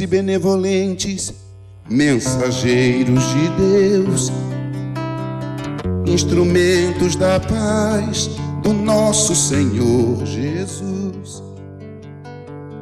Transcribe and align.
E 0.00 0.06
benevolentes, 0.06 1.32
mensageiros 1.88 3.22
de 3.34 3.48
Deus, 3.56 4.32
instrumentos 6.06 7.16
da 7.16 7.40
paz 7.40 8.28
do 8.62 8.72
nosso 8.72 9.34
Senhor 9.34 10.24
Jesus, 10.24 11.42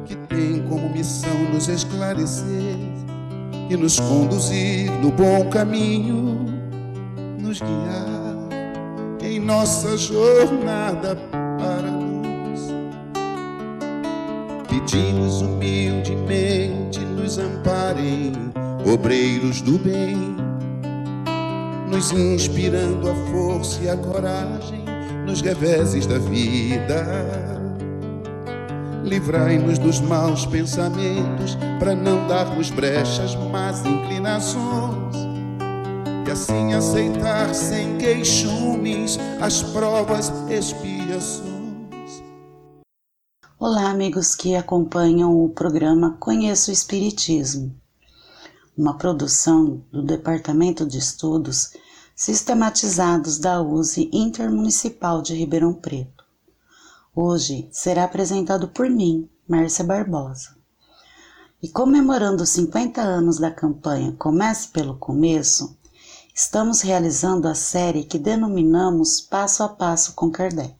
que 0.05 0.15
tem 0.27 0.61
como 0.67 0.89
missão 0.89 1.51
nos 1.53 1.67
esclarecer 1.67 2.77
e 3.69 3.75
nos 3.75 3.99
conduzir 3.99 4.91
no 5.01 5.11
bom 5.11 5.49
caminho, 5.49 6.45
nos 7.39 7.59
guiar 7.59 8.37
em 9.21 9.39
nossa 9.39 9.97
jornada 9.97 11.17
Pedimos 14.79 15.41
humildemente 15.41 16.99
nos 16.99 17.39
amparem, 17.39 18.31
obreiros 18.85 19.59
do 19.59 19.79
bem, 19.79 20.15
nos 21.89 22.11
inspirando 22.11 23.09
a 23.09 23.15
força 23.31 23.81
e 23.81 23.89
a 23.89 23.97
coragem 23.97 24.85
nos 25.25 25.41
reveses 25.41 26.05
da 26.05 26.19
vida. 26.19 27.03
Livrai-nos 29.03 29.79
dos 29.79 29.99
maus 29.99 30.45
pensamentos, 30.45 31.57
para 31.79 31.95
não 31.95 32.27
darmos 32.27 32.69
brechas, 32.69 33.33
más 33.51 33.83
inclinações, 33.83 35.15
e 36.27 36.31
assim 36.31 36.75
aceitar 36.75 37.51
sem 37.55 37.97
queixumes 37.97 39.17
as 39.41 39.63
provas, 39.63 40.31
expiações 40.51 41.46
Olá, 43.59 43.89
amigos 43.89 44.35
que 44.35 44.55
acompanham 44.55 45.43
o 45.43 45.49
programa 45.49 46.15
Conheço 46.19 46.69
o 46.69 46.73
Espiritismo, 46.73 47.75
uma 48.77 48.95
produção 48.95 49.83
do 49.91 50.03
Departamento 50.03 50.85
de 50.85 50.99
Estudos 50.99 51.71
Sistematizados 52.15 53.39
da 53.39 53.59
USE 53.59 54.11
Intermunicipal 54.13 55.23
de 55.23 55.33
Ribeirão 55.33 55.73
Preto. 55.73 56.23
Hoje 57.15 57.67
será 57.71 58.03
apresentado 58.03 58.67
por 58.67 58.87
mim, 58.91 59.27
Márcia 59.49 59.83
Barbosa. 59.83 60.55
E 61.59 61.67
comemorando 61.67 62.43
os 62.43 62.49
50 62.49 63.01
anos 63.01 63.39
da 63.39 63.49
campanha 63.49 64.15
Comece 64.19 64.67
pelo 64.67 64.99
Começo, 64.99 65.75
estamos 66.31 66.81
realizando 66.81 67.47
a 67.47 67.55
série 67.55 68.03
que 68.03 68.19
denominamos 68.19 69.19
Passo 69.19 69.63
a 69.63 69.67
Passo 69.67 70.13
com 70.13 70.29
Kardec. 70.29 70.76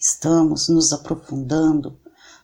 Estamos 0.00 0.68
nos 0.68 0.92
aprofundando 0.92 1.98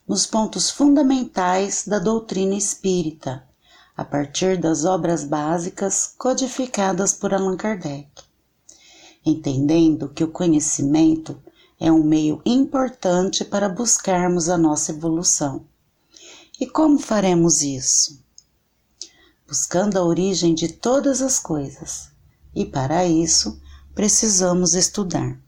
nos 0.08 0.26
pontos 0.26 0.70
fundamentais 0.70 1.84
da 1.86 1.98
doutrina 1.98 2.54
espírita, 2.54 3.46
a 3.94 4.04
partir 4.04 4.58
das 4.58 4.84
obras 4.84 5.22
básicas 5.22 6.14
codificadas 6.16 7.12
por 7.12 7.34
Allan 7.34 7.56
Kardec, 7.56 8.08
entendendo 9.24 10.08
que 10.08 10.24
o 10.24 10.30
conhecimento 10.30 11.40
é 11.78 11.92
um 11.92 12.02
meio 12.02 12.40
importante 12.46 13.44
para 13.44 13.68
buscarmos 13.68 14.48
a 14.48 14.56
nossa 14.56 14.92
evolução. 14.92 15.66
E 16.58 16.66
como 16.66 16.98
faremos 16.98 17.60
isso? 17.60 18.24
Buscando 19.46 19.98
a 19.98 20.02
origem 20.02 20.54
de 20.54 20.68
todas 20.72 21.20
as 21.20 21.38
coisas, 21.38 22.10
e 22.54 22.64
para 22.64 23.06
isso 23.06 23.60
precisamos 23.94 24.74
estudar. 24.74 25.38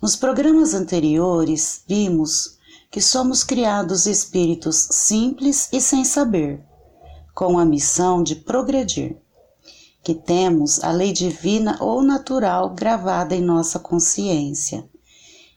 Nos 0.00 0.16
programas 0.16 0.72
anteriores, 0.72 1.82
vimos 1.86 2.56
que 2.90 3.02
somos 3.02 3.44
criados 3.44 4.06
espíritos 4.06 4.88
simples 4.92 5.68
e 5.74 5.78
sem 5.78 6.06
saber, 6.06 6.64
com 7.34 7.58
a 7.58 7.66
missão 7.66 8.22
de 8.22 8.34
progredir, 8.34 9.18
que 10.02 10.14
temos 10.14 10.82
a 10.82 10.90
lei 10.90 11.12
divina 11.12 11.76
ou 11.80 12.00
natural 12.00 12.70
gravada 12.70 13.36
em 13.36 13.42
nossa 13.42 13.78
consciência 13.78 14.88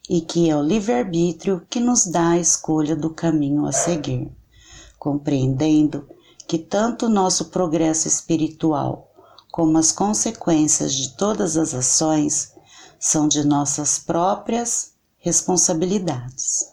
e 0.10 0.20
que 0.20 0.50
é 0.50 0.58
o 0.58 0.62
livre-arbítrio 0.62 1.66
que 1.70 1.80
nos 1.80 2.06
dá 2.06 2.32
a 2.32 2.40
escolha 2.40 2.98
do 2.98 3.12
caminho 3.12 3.66
a 3.66 3.72
seguir, 3.72 4.30
compreendendo 5.00 6.06
que 6.46 6.58
tanto 6.58 7.06
o 7.06 7.10
nosso 7.10 7.46
progresso 7.46 8.10
espiritual 8.10 9.10
como 9.50 9.78
as 9.78 9.94
consequências 9.94 10.94
de 10.94 11.16
todas 11.16 11.56
as 11.56 11.74
ações 11.74 12.53
são 13.04 13.28
de 13.28 13.44
nossas 13.44 14.00
próprias 14.00 14.94
responsabilidades. 15.18 16.70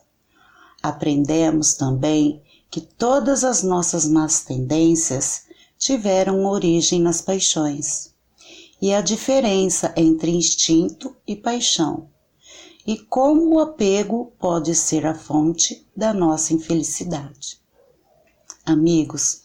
Aprendemos 0.81 1.75
também 1.75 2.41
que 2.71 2.81
todas 2.81 3.43
as 3.43 3.65
nossas 3.65 4.07
más 4.07 4.45
tendências 4.45 5.47
tiveram 5.77 6.47
origem 6.47 7.01
nas 7.01 7.21
paixões 7.21 8.15
e 8.81 8.95
a 8.95 9.01
diferença 9.01 9.93
entre 9.97 10.31
instinto 10.31 11.17
e 11.27 11.35
paixão, 11.35 12.09
e 12.87 12.97
como 12.97 13.57
o 13.57 13.59
apego 13.59 14.33
pode 14.39 14.73
ser 14.77 15.07
a 15.07 15.17
fonte 15.17 15.85
da 15.97 16.15
nossa 16.15 16.55
infelicidade. 16.55 17.61
Amigos, 18.65 19.43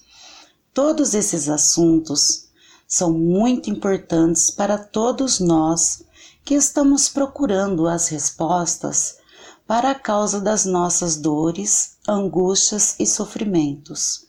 todos 0.72 1.16
esses 1.16 1.50
assuntos 1.50 2.48
são 2.88 3.12
muito 3.12 3.72
importantes 3.72 4.52
para 4.52 4.78
todos 4.78 5.40
nós 5.40 6.06
que 6.46 6.54
estamos 6.54 7.10
procurando 7.10 7.88
as 7.88 8.08
respostas 8.10 9.18
para 9.66 9.90
a 9.90 9.96
causa 9.96 10.40
das 10.40 10.64
nossas 10.64 11.18
dores, 11.18 11.98
angústias 12.08 12.96
e 13.00 13.08
sofrimentos, 13.08 14.28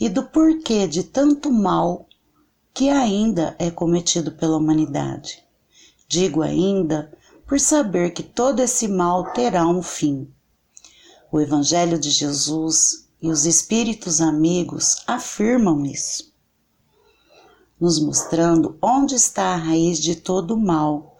e 0.00 0.08
do 0.08 0.22
porquê 0.22 0.86
de 0.86 1.02
tanto 1.02 1.50
mal 1.50 2.06
que 2.72 2.88
ainda 2.88 3.56
é 3.58 3.72
cometido 3.72 4.30
pela 4.30 4.56
humanidade. 4.56 5.42
Digo 6.06 6.42
ainda 6.42 7.12
por 7.44 7.58
saber 7.58 8.12
que 8.12 8.22
todo 8.22 8.60
esse 8.60 8.86
mal 8.86 9.32
terá 9.32 9.66
um 9.66 9.82
fim. 9.82 10.32
O 11.32 11.40
Evangelho 11.40 11.98
de 11.98 12.10
Jesus 12.10 13.08
e 13.20 13.28
os 13.28 13.44
Espíritos 13.44 14.20
amigos 14.20 15.02
afirmam 15.08 15.84
isso, 15.84 16.32
nos 17.80 17.98
mostrando 17.98 18.78
onde 18.80 19.16
está 19.16 19.54
a 19.54 19.56
raiz 19.56 19.98
de 19.98 20.14
todo 20.14 20.54
o 20.54 20.56
mal 20.56 21.17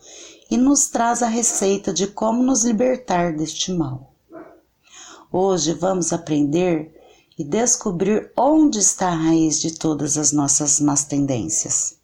e 0.50 0.56
nos 0.56 0.88
traz 0.88 1.22
a 1.22 1.28
receita 1.28 1.92
de 1.92 2.06
como 2.06 2.42
nos 2.42 2.64
libertar 2.64 3.36
deste 3.36 3.72
mal. 3.72 4.12
Hoje 5.30 5.74
vamos 5.74 6.12
aprender 6.12 6.94
e 7.38 7.44
descobrir 7.44 8.32
onde 8.36 8.78
está 8.78 9.08
a 9.08 9.14
raiz 9.14 9.60
de 9.60 9.78
todas 9.78 10.16
as 10.16 10.32
nossas 10.32 10.80
más 10.80 11.04
tendências. 11.04 11.98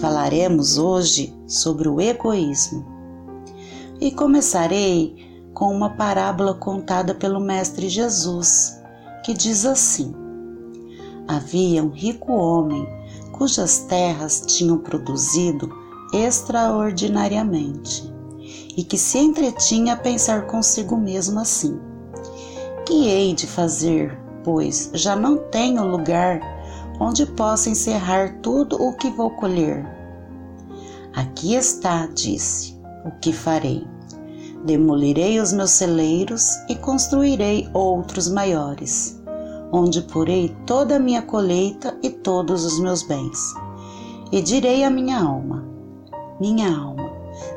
Falaremos 0.00 0.78
hoje 0.78 1.32
sobre 1.46 1.88
o 1.88 2.00
egoísmo 2.00 2.84
e 4.00 4.10
começarei 4.10 5.31
com 5.62 5.72
uma 5.72 5.90
parábola 5.90 6.54
contada 6.54 7.14
pelo 7.14 7.38
Mestre 7.38 7.88
Jesus, 7.88 8.82
que 9.24 9.32
diz 9.32 9.64
assim: 9.64 10.12
Havia 11.28 11.84
um 11.84 11.90
rico 11.90 12.32
homem 12.32 12.84
cujas 13.30 13.78
terras 13.88 14.42
tinham 14.44 14.78
produzido 14.78 15.72
extraordinariamente, 16.12 18.12
e 18.76 18.82
que 18.82 18.98
se 18.98 19.18
entretinha 19.18 19.92
a 19.92 19.96
pensar 19.96 20.48
consigo 20.48 20.96
mesmo 20.96 21.38
assim: 21.38 21.78
Que 22.84 23.06
hei 23.06 23.32
de 23.32 23.46
fazer, 23.46 24.18
pois 24.42 24.90
já 24.94 25.14
não 25.14 25.36
tenho 25.36 25.86
lugar 25.86 26.40
onde 26.98 27.24
possa 27.24 27.70
encerrar 27.70 28.40
tudo 28.42 28.82
o 28.82 28.96
que 28.96 29.08
vou 29.10 29.30
colher? 29.30 29.86
Aqui 31.14 31.54
está, 31.54 32.06
disse, 32.06 32.76
o 33.04 33.12
que 33.20 33.32
farei. 33.32 33.91
Demolirei 34.64 35.40
os 35.40 35.52
meus 35.52 35.70
celeiros 35.70 36.56
e 36.68 36.76
construirei 36.76 37.68
outros 37.74 38.28
maiores, 38.28 39.20
onde 39.72 40.02
porei 40.02 40.54
toda 40.64 40.96
a 40.96 41.00
minha 41.00 41.20
colheita 41.20 41.98
e 42.00 42.08
todos 42.08 42.64
os 42.64 42.78
meus 42.78 43.02
bens. 43.02 43.54
E 44.30 44.40
direi 44.40 44.84
à 44.84 44.90
minha 44.90 45.20
alma: 45.20 45.64
Minha 46.40 46.72
alma, 46.76 47.10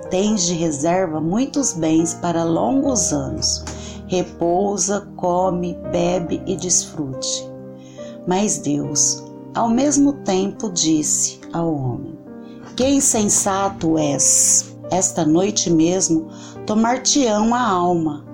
tens 0.10 0.46
de 0.46 0.56
reserva 0.56 1.22
muitos 1.22 1.74
bens 1.74 2.16
para 2.16 2.44
longos 2.44 3.13
anos. 3.13 3.63
Repousa, 4.08 5.08
come, 5.16 5.78
bebe 5.92 6.42
e 6.48 6.56
desfrute. 6.56 7.48
Mas 8.28 8.58
Deus, 8.58 9.24
ao 9.54 9.69
mesmo 9.69 10.13
tempo, 10.24 10.72
disse 10.72 11.40
ao 11.54 11.72
homem: 11.72 12.18
Que 12.75 12.88
insensato 12.88 13.96
és! 13.96 14.75
Esta 14.92 15.26
noite 15.26 15.70
mesmo 15.70 16.28
tomar-te-ão 16.66 17.54
a 17.54 17.62
alma, 17.62 18.26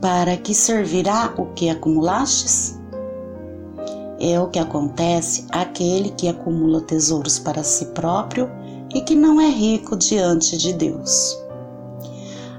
para 0.00 0.36
que 0.36 0.54
servirá 0.54 1.34
o 1.36 1.46
que 1.54 1.68
acumulastes? 1.68 2.78
É 4.20 4.40
o 4.40 4.48
que 4.48 4.58
acontece 4.58 5.46
àquele 5.50 6.10
que 6.10 6.28
acumula 6.28 6.80
tesouros 6.80 7.38
para 7.38 7.62
si 7.62 7.86
próprio 7.86 8.50
e 8.94 9.00
que 9.00 9.14
não 9.14 9.40
é 9.40 9.48
rico 9.48 9.96
diante 9.96 10.56
de 10.56 10.72
Deus. 10.72 11.38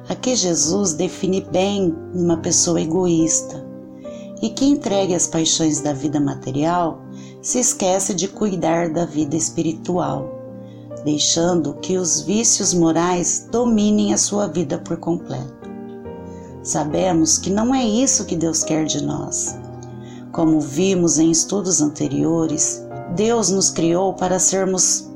Aqui 0.07 0.36
Jesus 0.36 0.94
define 0.94 1.42
bem 1.42 1.96
uma 2.13 2.38
pessoa 2.38 2.81
egoísta 2.81 3.66
e 4.42 4.50
que 4.50 4.66
entregue 4.66 5.13
as 5.13 5.28
paixões 5.28 5.81
da 5.81 5.94
vida 5.94 6.19
material 6.19 7.01
se 7.42 7.60
esquece 7.60 8.13
de 8.13 8.28
cuidar 8.28 8.90
da 8.90 9.06
vida 9.06 9.36
espiritual 9.36 10.38
deixando 11.04 11.74
que 11.75 11.98
os 11.98 12.22
vícios 12.22 12.74
morais 12.74 13.48
dominem 13.51 14.13
a 14.13 14.18
sua 14.18 14.48
vida 14.48 14.78
por 14.80 14.98
completo. 14.98 15.69
Sabemos 16.63 17.38
que 17.38 17.50
não 17.50 17.74
é 17.74 17.84
isso 17.84 18.25
que 18.25 18.36
Deus 18.36 18.63
quer 18.63 18.86
de 18.86 19.04
nós. 19.04 19.57
Como 20.31 20.60
vimos 20.60 21.18
em 21.18 21.31
estudos 21.31 21.81
anteriores, 21.81 22.86
Deus 23.16 23.50
nos 23.50 23.69
criou 23.69 24.13
para 24.13 24.40
sermos 24.40 25.10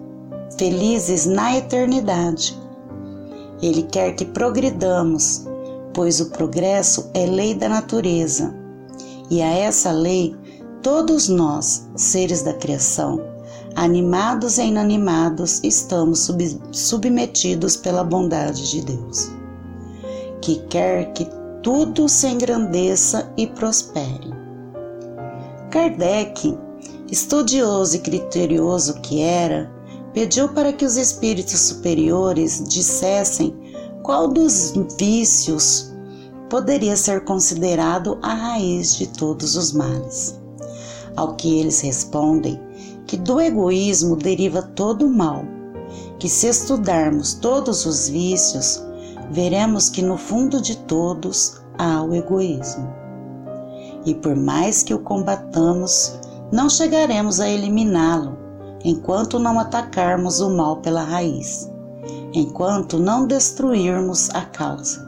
felizes 0.57 1.25
na 1.25 1.57
eternidade. 1.57 2.57
Ele 3.61 3.83
quer 3.83 4.13
que 4.13 4.25
progridamos, 4.25 5.45
pois 5.93 6.19
o 6.19 6.29
progresso 6.29 7.09
é 7.13 7.25
lei 7.25 7.53
da 7.53 7.69
natureza. 7.69 8.53
E 9.29 9.41
a 9.41 9.49
essa 9.49 9.91
lei, 9.91 10.35
todos 10.81 11.29
nós, 11.29 11.87
seres 11.95 12.41
da 12.41 12.53
criação, 12.53 13.32
animados 13.75 14.57
e 14.57 14.63
inanimados, 14.63 15.59
estamos 15.63 16.19
sub 16.19 16.59
submetidos 16.71 17.75
pela 17.75 18.03
bondade 18.03 18.69
de 18.69 18.81
Deus, 18.81 19.31
que 20.41 20.57
quer 20.69 21.11
que 21.13 21.27
tudo 21.61 22.07
se 22.07 22.27
engrandeça 22.27 23.31
e 23.37 23.47
prospere. 23.47 24.33
Kardec, 25.71 26.57
estudioso 27.09 27.95
e 27.95 27.99
criterioso 27.99 29.01
que 29.01 29.21
era, 29.21 29.71
pediu 30.13 30.49
para 30.49 30.71
que 30.71 30.85
os 30.85 30.95
espíritos 30.97 31.59
superiores 31.59 32.63
dissessem 32.67 33.55
qual 34.03 34.27
dos 34.27 34.73
vícios 34.99 35.91
poderia 36.49 36.95
ser 36.95 37.23
considerado 37.23 38.19
a 38.21 38.33
raiz 38.33 38.95
de 38.95 39.07
todos 39.07 39.55
os 39.55 39.71
males. 39.71 40.39
Ao 41.15 41.35
que 41.35 41.59
eles 41.59 41.81
respondem 41.81 42.59
que 43.05 43.17
do 43.17 43.39
egoísmo 43.39 44.15
deriva 44.15 44.61
todo 44.61 45.05
o 45.05 45.13
mal, 45.13 45.45
que 46.19 46.29
se 46.29 46.47
estudarmos 46.47 47.33
todos 47.33 47.85
os 47.85 48.07
vícios, 48.07 48.81
veremos 49.31 49.89
que 49.89 50.01
no 50.01 50.17
fundo 50.17 50.61
de 50.61 50.77
todos 50.77 51.61
há 51.77 52.01
o 52.01 52.13
egoísmo. 52.13 52.93
E 54.05 54.13
por 54.15 54.35
mais 54.35 54.83
que 54.83 54.93
o 54.93 54.99
combatamos, 54.99 56.17
não 56.51 56.69
chegaremos 56.69 57.39
a 57.39 57.49
eliminá-lo 57.49 58.37
enquanto 58.83 59.39
não 59.39 59.59
atacarmos 59.59 60.39
o 60.39 60.49
mal 60.49 60.77
pela 60.77 61.03
raiz, 61.03 61.69
enquanto 62.33 62.99
não 62.99 63.25
destruirmos 63.25 64.29
a 64.31 64.41
causa, 64.41 65.07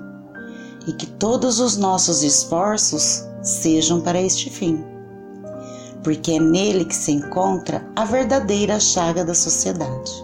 e 0.88 0.94
que 0.94 1.06
todos 1.06 1.60
os 1.60 1.76
nossos 1.76 2.24
esforços 2.24 3.26
sejam 3.42 4.00
para 4.00 4.22
este 4.22 4.50
fim 4.50 4.95
porque 6.06 6.34
é 6.34 6.40
nele 6.40 6.86
que 6.86 6.96
se 6.96 7.12
encontra 7.12 7.84
a 7.96 8.06
verdadeira 8.06 8.80
chaga 8.80 9.26
da 9.26 9.34
sociedade. 9.34 10.24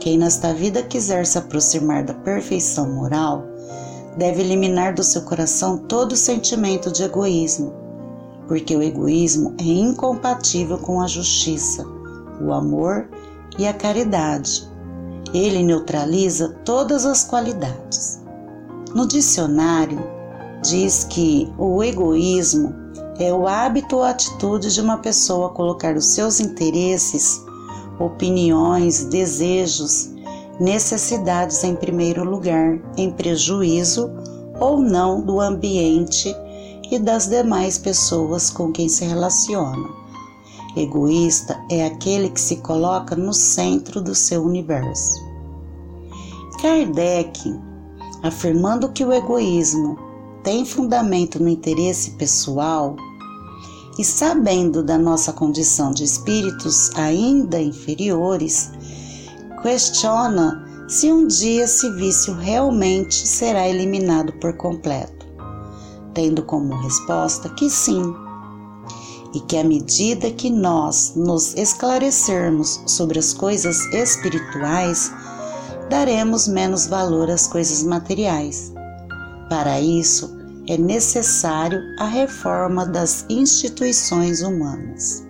Quem 0.00 0.16
nesta 0.16 0.54
vida 0.54 0.82
quiser 0.82 1.26
se 1.26 1.36
aproximar 1.36 2.02
da 2.02 2.14
perfeição 2.14 2.90
moral, 2.90 3.44
deve 4.16 4.40
eliminar 4.40 4.94
do 4.94 5.04
seu 5.04 5.20
coração 5.20 5.76
todo 5.76 6.16
sentimento 6.16 6.90
de 6.90 7.02
egoísmo, 7.02 7.74
porque 8.48 8.74
o 8.74 8.82
egoísmo 8.82 9.54
é 9.60 9.64
incompatível 9.64 10.78
com 10.78 11.02
a 11.02 11.06
justiça, 11.06 11.84
o 12.40 12.50
amor 12.50 13.06
e 13.58 13.66
a 13.66 13.74
caridade. 13.74 14.66
Ele 15.34 15.62
neutraliza 15.62 16.56
todas 16.64 17.04
as 17.04 17.22
qualidades. 17.22 18.18
No 18.94 19.06
dicionário, 19.06 20.02
diz 20.62 21.04
que 21.04 21.52
o 21.58 21.84
egoísmo 21.84 22.80
é 23.20 23.32
o 23.34 23.46
hábito 23.46 23.96
ou 23.96 24.02
atitude 24.02 24.72
de 24.72 24.80
uma 24.80 24.96
pessoa 24.96 25.50
colocar 25.50 25.94
os 25.94 26.14
seus 26.14 26.40
interesses, 26.40 27.44
opiniões, 27.98 29.04
desejos, 29.04 30.10
necessidades 30.58 31.62
em 31.62 31.76
primeiro 31.76 32.24
lugar, 32.24 32.80
em 32.96 33.10
prejuízo 33.10 34.10
ou 34.58 34.80
não 34.80 35.20
do 35.20 35.38
ambiente 35.38 36.34
e 36.90 36.98
das 36.98 37.26
demais 37.26 37.76
pessoas 37.76 38.48
com 38.48 38.72
quem 38.72 38.88
se 38.88 39.04
relaciona. 39.04 40.00
Egoísta 40.74 41.62
é 41.70 41.84
aquele 41.84 42.30
que 42.30 42.40
se 42.40 42.56
coloca 42.56 43.14
no 43.14 43.34
centro 43.34 44.00
do 44.00 44.14
seu 44.14 44.42
universo. 44.42 45.20
Kardec, 46.62 47.38
afirmando 48.22 48.90
que 48.92 49.04
o 49.04 49.12
egoísmo 49.12 49.98
tem 50.42 50.64
fundamento 50.64 51.42
no 51.42 51.48
interesse 51.48 52.12
pessoal, 52.12 52.96
e 54.00 54.04
sabendo 54.04 54.82
da 54.82 54.96
nossa 54.96 55.30
condição 55.30 55.90
de 55.90 56.04
espíritos 56.04 56.90
ainda 56.94 57.60
inferiores, 57.60 58.70
questiona 59.60 60.66
se 60.88 61.12
um 61.12 61.26
dia 61.26 61.64
esse 61.64 61.90
vício 61.96 62.32
realmente 62.32 63.14
será 63.14 63.68
eliminado 63.68 64.32
por 64.40 64.56
completo, 64.56 65.26
tendo 66.14 66.42
como 66.42 66.80
resposta 66.80 67.50
que 67.50 67.68
sim, 67.68 68.02
e 69.34 69.40
que 69.40 69.58
à 69.58 69.64
medida 69.64 70.30
que 70.30 70.48
nós 70.48 71.12
nos 71.14 71.54
esclarecermos 71.54 72.80
sobre 72.86 73.18
as 73.18 73.34
coisas 73.34 73.84
espirituais, 73.92 75.12
daremos 75.90 76.48
menos 76.48 76.86
valor 76.86 77.30
às 77.30 77.46
coisas 77.46 77.82
materiais. 77.82 78.72
Para 79.50 79.78
isso, 79.78 80.39
é 80.68 80.76
necessário 80.76 81.80
a 81.98 82.04
reforma 82.04 82.86
das 82.86 83.24
instituições 83.28 84.42
humanas. 84.42 85.26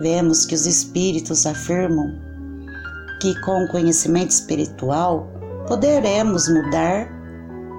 Vemos 0.00 0.44
que 0.44 0.54
os 0.54 0.66
espíritos 0.66 1.46
afirmam 1.46 2.18
que 3.20 3.40
com 3.42 3.64
o 3.64 3.68
conhecimento 3.68 4.30
espiritual 4.30 5.28
poderemos 5.68 6.48
mudar 6.48 7.08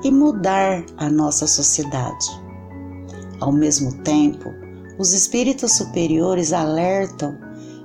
e 0.04 0.12
mudar 0.12 0.86
a 0.98 1.10
nossa 1.10 1.46
sociedade. 1.46 2.26
Ao 3.40 3.52
mesmo 3.52 3.94
tempo, 4.04 4.54
os 4.98 5.14
espíritos 5.14 5.74
superiores 5.74 6.54
alertam 6.54 7.38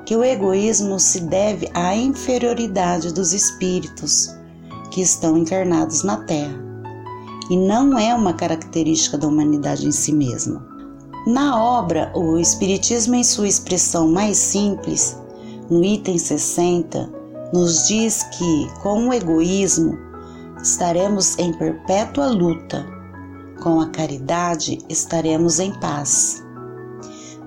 que 0.06 0.16
o 0.16 0.24
egoísmo 0.24 1.00
se 1.00 1.20
deve 1.20 1.68
à 1.74 1.94
inferioridade 1.94 3.12
dos 3.12 3.32
espíritos 3.32 4.34
que 4.90 5.02
estão 5.02 5.36
encarnados 5.36 6.04
na 6.04 6.18
Terra 6.18 6.67
e 7.50 7.56
não 7.56 7.98
é 7.98 8.14
uma 8.14 8.32
característica 8.32 9.16
da 9.16 9.26
humanidade 9.26 9.86
em 9.86 9.92
si 9.92 10.12
mesma. 10.12 10.66
Na 11.26 11.62
obra 11.62 12.10
O 12.14 12.38
Espiritismo 12.38 13.14
em 13.14 13.24
sua 13.24 13.48
expressão 13.48 14.08
mais 14.08 14.38
simples, 14.38 15.16
no 15.70 15.84
item 15.84 16.18
60, 16.18 17.10
nos 17.52 17.86
diz 17.86 18.22
que 18.38 18.70
com 18.82 19.08
o 19.08 19.12
egoísmo 19.12 19.98
estaremos 20.62 21.38
em 21.38 21.52
perpétua 21.52 22.28
luta, 22.28 22.86
com 23.62 23.80
a 23.80 23.88
caridade 23.88 24.78
estaremos 24.88 25.58
em 25.58 25.72
paz. 25.80 26.42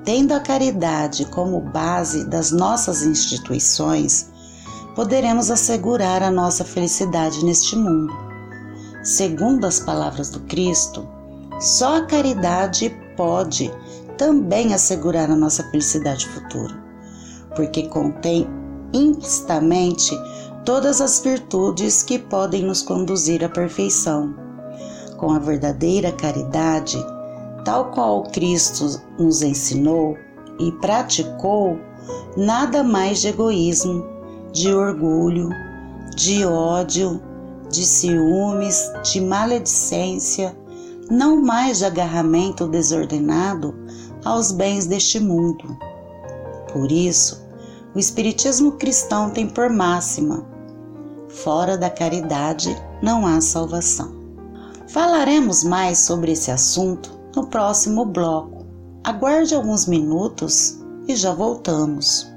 Tendo 0.03 0.34
a 0.34 0.39
caridade 0.39 1.25
como 1.25 1.62
base 1.62 2.25
das 2.25 2.51
nossas 2.51 3.03
instituições, 3.03 4.29
poderemos 4.96 5.51
assegurar 5.51 6.24
a 6.24 6.31
nossa 6.31 6.65
felicidade 6.65 7.43
neste 7.46 7.75
mundo. 7.75 8.31
Segundo 9.03 9.65
as 9.65 9.79
palavras 9.79 10.29
do 10.29 10.39
Cristo, 10.41 11.08
só 11.60 11.98
a 11.98 12.05
caridade 12.05 12.96
pode 13.17 13.72
também 14.15 14.75
assegurar 14.75 15.31
a 15.31 15.36
nossa 15.36 15.63
felicidade 15.72 16.27
futura, 16.27 16.75
porque 17.55 17.88
contém 17.88 18.48
implicitamente 18.93 20.12
todas 20.63 21.01
as 21.01 21.20
virtudes 21.20 22.03
que 22.03 22.20
podem 22.20 22.63
nos 22.63 22.84
conduzir 22.84 23.43
à 23.43 23.50
perfeição. 23.50 24.36
Com 25.17 25.31
a 25.31 25.39
verdadeira 25.39 26.12
caridade, 26.12 27.03
tal 27.65 27.91
qual 27.91 28.24
Cristo 28.24 29.01
nos 29.17 29.41
ensinou 29.41 30.15
e 30.60 30.72
praticou, 30.74 31.79
nada 32.38 32.84
mais 32.84 33.22
de 33.22 33.29
egoísmo, 33.29 34.05
de 34.51 34.72
orgulho, 34.72 35.50
de 36.15 36.46
ódio, 36.46 37.20
de 37.72 37.86
ciúmes, 37.86 38.92
de 39.04 39.22
maledicência, 39.22 40.56
não 41.10 41.42
mais 41.42 41.80
de 41.80 41.86
agarramento 41.86 42.68
desordenado 42.68 43.74
aos 44.24 44.51
bens 44.51 44.86
deste 44.86 45.20
mundo. 45.20 45.78
Por 46.72 46.92
isso, 46.92 47.42
o 47.94 48.00
Espiritismo 48.00 48.74
cristão 48.74 49.30
tem 49.30 49.48
por 49.48 49.70
máxima: 49.70 50.46
fora 51.28 51.78
da 51.78 51.90
caridade 51.90 52.75
não 53.01 53.25
há 53.25 53.42
salvação. 53.42 54.22
Falaremos 54.88 55.63
mais 55.63 56.00
sobre 56.00 56.34
esse 56.34 56.51
assunto 56.51 57.20
no 57.36 57.48
próximo 57.48 58.06
bloco. 58.06 58.66
Aguarde 59.04 59.56
alguns 59.56 59.86
minutos 59.86 60.80
e 61.08 61.16
já 61.16 61.34
voltamos. 61.34 62.31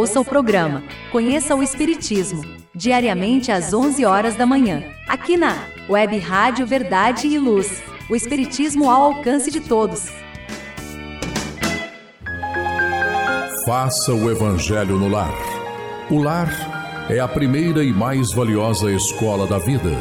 Ouça 0.00 0.18
o 0.18 0.24
programa 0.24 0.82
Conheça 1.12 1.54
o 1.54 1.62
Espiritismo, 1.62 2.42
diariamente 2.74 3.52
às 3.52 3.74
11 3.74 4.02
horas 4.06 4.34
da 4.34 4.46
manhã, 4.46 4.82
aqui 5.06 5.36
na 5.36 5.54
Web 5.90 6.16
Rádio 6.16 6.66
Verdade 6.66 7.26
e 7.26 7.38
Luz. 7.38 7.82
O 8.08 8.16
Espiritismo 8.16 8.88
ao 8.88 9.02
alcance 9.02 9.50
de 9.50 9.60
todos. 9.60 10.08
Faça 13.66 14.14
o 14.14 14.30
Evangelho 14.30 14.98
no 14.98 15.06
lar. 15.06 15.34
O 16.10 16.22
lar 16.22 16.48
é 17.10 17.20
a 17.20 17.28
primeira 17.28 17.84
e 17.84 17.92
mais 17.92 18.32
valiosa 18.32 18.90
escola 18.90 19.46
da 19.46 19.58
vida. 19.58 19.92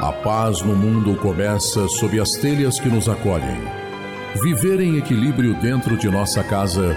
A 0.00 0.10
paz 0.10 0.62
no 0.62 0.74
mundo 0.74 1.14
começa 1.16 1.86
sob 1.86 2.18
as 2.18 2.30
telhas 2.30 2.80
que 2.80 2.88
nos 2.88 3.10
acolhem. 3.10 3.60
Viver 4.42 4.80
em 4.80 4.96
equilíbrio 4.96 5.52
dentro 5.60 5.98
de 5.98 6.08
nossa 6.08 6.42
casa 6.42 6.96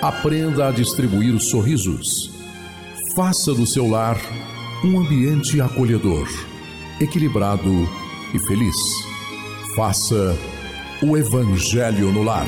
Aprenda 0.00 0.68
a 0.68 0.70
distribuir 0.70 1.36
sorrisos. 1.40 2.30
Faça 3.16 3.52
do 3.52 3.66
seu 3.66 3.88
lar 3.88 4.16
um 4.84 5.00
ambiente 5.00 5.60
acolhedor, 5.60 6.28
equilibrado 7.00 7.88
e 8.32 8.38
feliz. 8.46 8.76
Faça 9.74 10.38
o 11.02 11.16
Evangelho 11.16 12.12
no 12.12 12.22
lar. 12.22 12.46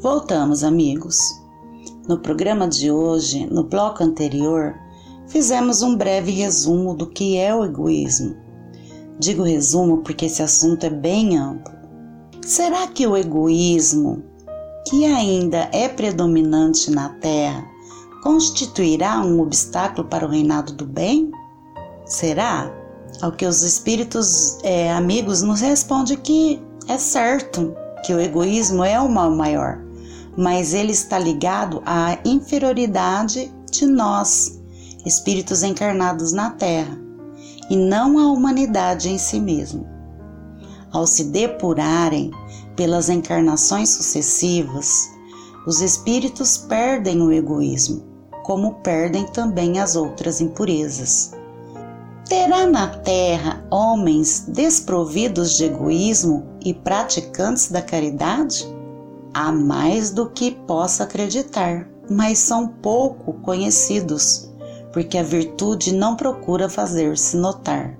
Voltamos, 0.00 0.62
amigos. 0.62 1.39
No 2.08 2.18
programa 2.18 2.66
de 2.66 2.90
hoje, 2.90 3.46
no 3.46 3.62
bloco 3.62 4.02
anterior, 4.02 4.74
fizemos 5.28 5.82
um 5.82 5.94
breve 5.94 6.32
resumo 6.32 6.94
do 6.94 7.06
que 7.06 7.36
é 7.36 7.54
o 7.54 7.64
egoísmo. 7.64 8.34
Digo 9.18 9.42
resumo 9.42 9.98
porque 9.98 10.24
esse 10.24 10.42
assunto 10.42 10.84
é 10.84 10.90
bem 10.90 11.36
amplo. 11.36 11.72
Será 12.42 12.86
que 12.88 13.06
o 13.06 13.16
egoísmo, 13.16 14.24
que 14.88 15.04
ainda 15.04 15.68
é 15.72 15.88
predominante 15.88 16.90
na 16.90 17.10
Terra, 17.20 17.64
constituirá 18.22 19.20
um 19.20 19.40
obstáculo 19.40 20.08
para 20.08 20.26
o 20.26 20.30
reinado 20.30 20.72
do 20.72 20.86
bem? 20.86 21.30
Será? 22.06 22.74
Ao 23.20 23.30
que 23.30 23.44
os 23.44 23.62
espíritos 23.62 24.58
é, 24.64 24.90
amigos 24.90 25.42
nos 25.42 25.60
respondem 25.60 26.16
que 26.16 26.60
é 26.88 26.96
certo 26.96 27.74
que 28.04 28.14
o 28.14 28.20
egoísmo 28.20 28.82
é 28.82 28.98
o 28.98 29.08
mal 29.08 29.30
maior 29.30 29.89
mas 30.36 30.74
ele 30.74 30.92
está 30.92 31.18
ligado 31.18 31.82
à 31.84 32.18
inferioridade 32.24 33.52
de 33.70 33.86
nós, 33.86 34.60
espíritos 35.04 35.62
encarnados 35.62 36.32
na 36.32 36.50
Terra, 36.50 36.98
e 37.68 37.76
não 37.76 38.18
à 38.18 38.30
humanidade 38.30 39.08
em 39.08 39.18
si 39.18 39.40
mesmo. 39.40 39.86
Ao 40.92 41.06
se 41.06 41.24
depurarem 41.24 42.30
pelas 42.74 43.08
encarnações 43.08 43.90
sucessivas, 43.90 45.08
os 45.66 45.80
espíritos 45.80 46.56
perdem 46.56 47.22
o 47.22 47.32
egoísmo, 47.32 48.02
como 48.42 48.74
perdem 48.76 49.26
também 49.26 49.78
as 49.78 49.94
outras 49.94 50.40
impurezas. 50.40 51.32
Terá 52.28 52.66
na 52.66 52.86
Terra 52.86 53.64
homens 53.70 54.44
desprovidos 54.48 55.56
de 55.56 55.64
egoísmo 55.64 56.46
e 56.64 56.72
praticantes 56.72 57.68
da 57.68 57.82
caridade? 57.82 58.66
Há 59.32 59.52
mais 59.52 60.10
do 60.10 60.28
que 60.28 60.50
possa 60.50 61.04
acreditar, 61.04 61.88
mas 62.10 62.38
são 62.38 62.66
pouco 62.66 63.34
conhecidos, 63.34 64.50
porque 64.92 65.18
a 65.18 65.22
virtude 65.22 65.94
não 65.94 66.16
procura 66.16 66.68
fazer-se 66.68 67.36
notar. 67.36 67.96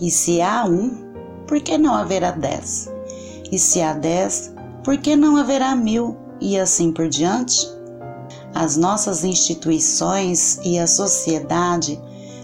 E 0.00 0.10
se 0.10 0.40
há 0.40 0.64
um, 0.64 1.12
por 1.46 1.60
que 1.60 1.76
não 1.76 1.94
haverá 1.94 2.30
dez? 2.30 2.90
E 3.50 3.58
se 3.58 3.80
há 3.80 3.92
dez, 3.92 4.54
por 4.84 4.96
que 4.98 5.16
não 5.16 5.36
haverá 5.36 5.74
mil? 5.74 6.16
E 6.40 6.58
assim 6.58 6.92
por 6.92 7.08
diante? 7.08 7.68
As 8.54 8.76
nossas 8.76 9.24
instituições 9.24 10.58
e 10.64 10.78
a 10.78 10.86
sociedade 10.86 12.00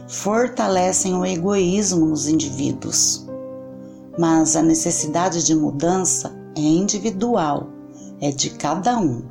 fortalecem 0.08 1.14
o 1.14 1.24
egoísmo 1.24 2.06
nos 2.06 2.28
indivíduos. 2.28 3.26
Mas 4.18 4.56
a 4.56 4.62
necessidade 4.62 5.44
de 5.44 5.54
mudança 5.54 6.34
é 6.56 6.60
individual 6.60 7.75
é 8.20 8.30
de 8.30 8.50
cada 8.50 8.98
um. 8.98 9.22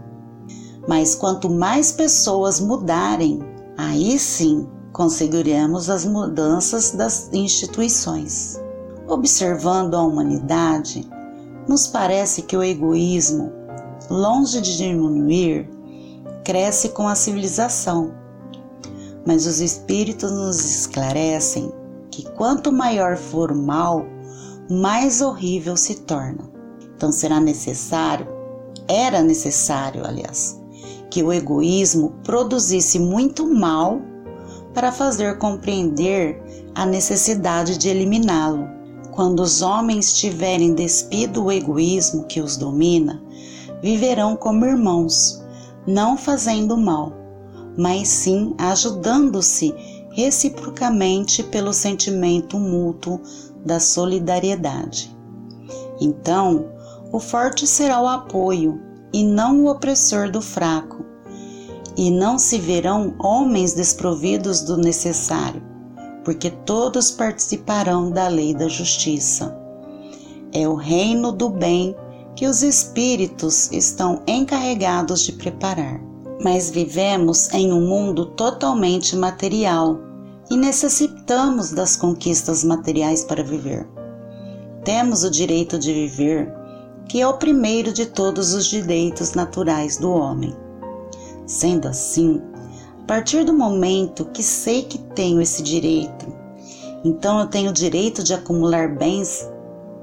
Mas 0.88 1.16
quanto 1.16 1.50
mais 1.50 1.92
pessoas 1.92 2.60
mudarem, 2.60 3.40
aí 3.78 4.20
sim 4.20 4.68
conseguiremos 4.94 5.90
as 5.90 6.06
mudanças 6.06 6.92
das 6.92 7.30
instituições. 7.34 8.60
Observando 9.08 9.96
a 9.96 10.04
humanidade, 10.04 11.08
nos 11.68 11.88
parece 11.88 12.44
que 12.44 12.56
o 12.56 12.64
egoísmo, 12.64 13.52
longe 14.10 14.62
de 14.62 14.78
diminuir, 14.78 15.70
cresce 16.44 16.90
com 16.90 17.08
a 17.08 17.16
civilização. 17.16 18.14
Mas 19.26 19.48
os 19.48 19.60
espíritos 19.60 20.32
nos 20.32 20.64
esclarecem 20.64 21.74
que 22.12 22.24
quanto 22.32 22.72
maior 22.72 23.18
for 23.18 23.52
o 23.52 23.56
mal, 23.56 24.06
mais 24.70 25.22
horrível 25.22 25.76
se 25.76 25.96
torna. 26.02 26.50
Então 26.96 27.12
será 27.12 27.40
necessário 27.40 28.28
era 28.88 29.22
necessário, 29.22 30.06
aliás, 30.06 30.62
que 31.10 31.24
o 31.24 31.32
egoísmo 31.32 32.14
produzisse 32.24 33.00
muito 33.00 33.46
mal 33.46 34.02
para 34.74 34.92
fazer 34.92 35.38
compreender 35.38 36.42
a 36.76 36.86
necessidade 36.86 37.78
de 37.78 37.90
eliminá-lo. 37.90 38.68
Quando 39.12 39.40
os 39.40 39.62
homens 39.62 40.14
tiverem 40.14 40.74
despido 40.74 41.46
o 41.46 41.52
egoísmo 41.52 42.26
que 42.26 42.42
os 42.42 42.58
domina, 42.58 43.24
viverão 43.82 44.36
como 44.36 44.66
irmãos, 44.66 45.42
não 45.88 46.18
fazendo 46.18 46.76
mal, 46.76 47.14
mas 47.78 48.10
sim 48.10 48.54
ajudando-se 48.58 49.74
reciprocamente 50.12 51.44
pelo 51.44 51.72
sentimento 51.74 52.58
mútuo 52.58 53.22
da 53.66 53.80
solidariedade. 53.80 55.16
Então, 56.00 56.75
o 57.16 57.20
forte 57.20 57.66
será 57.66 58.02
o 58.02 58.08
apoio 58.08 58.82
e 59.14 59.24
não 59.24 59.64
o 59.64 59.72
opressor 59.72 60.30
do 60.30 60.42
fraco, 60.42 61.06
e 61.96 62.12
não 62.12 62.38
se 62.38 62.60
verão 62.60 63.16
homens 63.18 63.74
desprovidos 63.74 64.60
do 64.60 64.76
necessário, 64.76 65.64
porque 66.26 66.50
todos 66.50 67.12
participarão 67.12 68.12
da 68.12 68.28
lei 68.28 68.54
da 68.54 68.68
justiça. 68.68 69.58
É 70.52 70.68
o 70.68 70.76
reino 70.76 71.32
do 71.32 71.48
bem 71.48 71.96
que 72.36 72.48
os 72.48 72.62
espíritos 72.62 73.72
estão 73.72 74.22
encarregados 74.28 75.22
de 75.22 75.32
preparar. 75.32 76.02
Mas 76.44 76.70
vivemos 76.70 77.50
em 77.54 77.72
um 77.72 77.88
mundo 77.88 78.26
totalmente 78.26 79.16
material 79.16 79.98
e 80.52 80.58
necessitamos 80.58 81.72
das 81.72 81.96
conquistas 81.96 82.62
materiais 82.62 83.24
para 83.24 83.42
viver. 83.42 83.88
Temos 84.84 85.24
o 85.24 85.32
direito 85.32 85.80
de 85.80 85.94
viver, 85.94 86.65
que 87.08 87.22
é 87.22 87.28
o 87.28 87.38
primeiro 87.38 87.94
de 87.94 88.06
todos 88.06 88.54
os 88.54 88.66
direitos 88.66 89.34
naturais 89.34 89.98
do 89.98 90.12
homem. 90.12 90.56
Sendo 91.46 91.88
assim, 91.88 92.42
a 93.02 93.06
partir 93.06 93.44
do 93.44 93.54
momento 93.54 94.26
que 94.26 94.42
sei 94.42 94.84
que 94.84 94.98
tenho 94.98 95.42
esse 95.42 95.62
direito, 95.62 96.26
então 97.04 97.40
eu 97.40 97.48
tenho 97.48 97.70
o 97.70 97.74
direito 97.74 98.24
de 98.24 98.34
acumular 98.34 98.96
bens, 98.96 99.48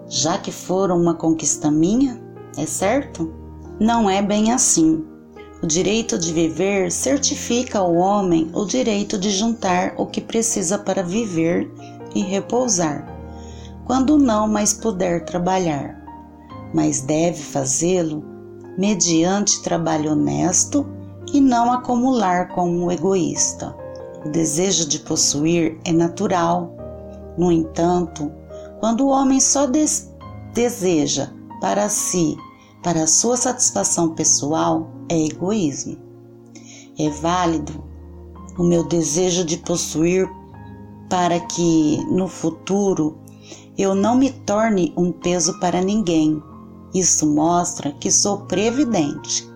já 0.09 0.38
que 0.38 0.52
foram 0.52 1.00
uma 1.00 1.14
conquista 1.14 1.71
minha? 1.71 2.23
É 2.56 2.66
certo? 2.66 3.32
Não 3.80 4.09
é 4.09 4.23
bem 4.23 4.52
assim. 4.52 5.04
O 5.62 5.66
direito 5.66 6.18
de 6.18 6.32
viver 6.32 6.90
certifica 6.90 7.78
ao 7.78 7.94
homem 7.94 8.50
o 8.52 8.64
direito 8.64 9.18
de 9.18 9.30
juntar 9.30 9.94
o 9.97 10.06
que 10.06 10.21
precisa 10.21 10.78
para 10.78 11.02
viver 11.02 11.73
e 12.14 12.21
repousar, 12.21 13.06
quando 13.85 14.18
não 14.18 14.47
mais 14.47 14.73
puder 14.73 15.25
trabalhar, 15.25 16.01
mas 16.73 17.00
deve 17.00 17.43
fazê-lo 17.43 18.25
mediante 18.76 19.62
trabalho 19.62 20.12
honesto 20.12 20.87
e 21.33 21.41
não 21.41 21.73
acumular 21.73 22.49
como 22.49 22.85
um 22.85 22.91
egoísta. 22.91 23.76
O 24.25 24.29
desejo 24.29 24.88
de 24.88 25.00
possuir 25.00 25.79
é 25.85 25.93
natural. 25.93 26.75
No 27.37 27.50
entanto, 27.50 28.31
quando 28.81 29.02
o 29.02 29.09
homem 29.09 29.41
só 29.41 29.67
des 29.67 30.11
deseja 30.55 31.31
para 31.61 31.88
si, 31.88 32.37
para 32.83 33.07
sua 33.07 33.37
satisfação 33.37 34.14
pessoal, 34.14 34.91
é 35.09 35.19
egoísmo. 35.26 35.97
É 36.99 37.09
válido 37.09 37.85
o 38.59 38.62
meu 38.62 38.85
desejo 38.85 39.45
de 39.45 39.57
possuir 39.59 40.29
para 41.09 41.41
que 41.41 42.05
no 42.11 42.29
futuro 42.29 43.19
eu 43.76 43.95
não 43.95 44.14
me 44.14 44.31
torne 44.31 44.93
um 44.97 45.11
peso 45.11 45.59
para 45.59 45.81
ninguém. 45.81 46.43
Isso 46.94 47.26
mostra 47.26 47.92
que 47.92 48.11
sou 48.11 48.46
previdente. 48.46 49.49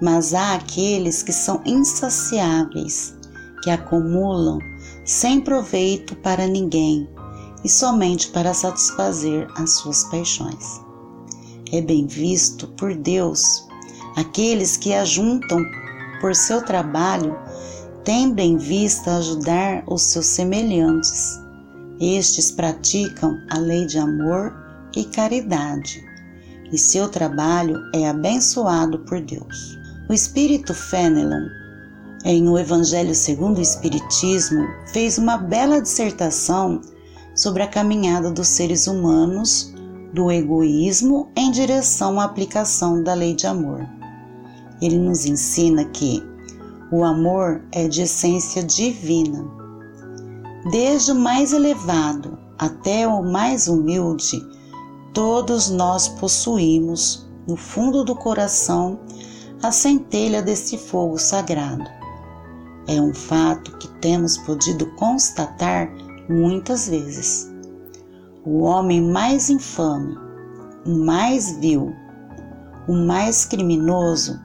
Mas 0.00 0.34
há 0.34 0.54
aqueles 0.54 1.22
que 1.22 1.32
são 1.32 1.62
insaciáveis, 1.64 3.14
que 3.62 3.70
acumulam 3.70 4.58
sem 5.04 5.40
proveito 5.40 6.14
para 6.16 6.46
ninguém 6.46 7.08
e 7.64 7.68
somente 7.68 8.28
para 8.28 8.52
satisfazer 8.54 9.48
as 9.56 9.74
suas 9.76 10.04
paixões. 10.04 10.80
É 11.72 11.80
bem 11.80 12.06
visto 12.06 12.68
por 12.68 12.94
Deus 12.94 13.66
Aqueles 14.16 14.78
que 14.78 14.94
ajuntam 14.94 15.62
por 16.22 16.34
seu 16.34 16.64
trabalho, 16.64 17.38
tendo 18.02 18.40
em 18.40 18.56
vista 18.56 19.18
ajudar 19.18 19.84
os 19.86 20.00
seus 20.04 20.24
semelhantes. 20.24 21.38
Estes 22.00 22.50
praticam 22.50 23.38
a 23.50 23.58
lei 23.58 23.84
de 23.84 23.98
amor 23.98 24.56
e 24.96 25.04
caridade, 25.04 26.02
e 26.72 26.78
seu 26.78 27.08
trabalho 27.08 27.80
é 27.94 28.08
abençoado 28.08 29.00
por 29.00 29.20
Deus. 29.20 29.78
O 30.08 30.12
espírito 30.12 30.74
Fenelon, 30.74 31.48
em 32.24 32.48
O 32.48 32.58
Evangelho 32.58 33.14
segundo 33.14 33.58
o 33.58 33.62
Espiritismo, 33.62 34.66
fez 34.92 35.18
uma 35.18 35.36
bela 35.36 35.80
dissertação 35.80 36.80
sobre 37.34 37.62
a 37.62 37.68
caminhada 37.68 38.30
dos 38.30 38.48
seres 38.48 38.86
humanos 38.86 39.72
do 40.12 40.30
egoísmo 40.30 41.30
em 41.36 41.50
direção 41.50 42.18
à 42.18 42.24
aplicação 42.24 43.02
da 43.02 43.14
lei 43.14 43.34
de 43.34 43.46
amor 43.46 43.86
ele 44.80 44.98
nos 44.98 45.24
ensina 45.24 45.84
que 45.84 46.22
o 46.90 47.02
amor 47.02 47.62
é 47.72 47.88
de 47.88 48.02
essência 48.02 48.62
divina. 48.62 49.44
Desde 50.70 51.12
o 51.12 51.14
mais 51.14 51.52
elevado 51.52 52.38
até 52.58 53.06
o 53.06 53.22
mais 53.22 53.68
humilde, 53.68 54.40
todos 55.16 55.70
nós 55.70 56.08
possuímos 56.08 57.26
no 57.48 57.56
fundo 57.56 58.04
do 58.04 58.14
coração 58.14 59.00
a 59.62 59.72
centelha 59.72 60.42
desse 60.42 60.76
fogo 60.76 61.16
sagrado. 61.16 61.90
É 62.86 63.00
um 63.00 63.14
fato 63.14 63.78
que 63.78 63.88
temos 64.02 64.36
podido 64.36 64.84
constatar 64.96 65.90
muitas 66.28 66.86
vezes. 66.86 67.50
O 68.44 68.64
homem 68.64 69.00
mais 69.00 69.48
infame, 69.48 70.18
o 70.84 70.90
mais 70.90 71.50
vil, 71.60 71.94
o 72.86 72.92
mais 72.92 73.46
criminoso 73.46 74.38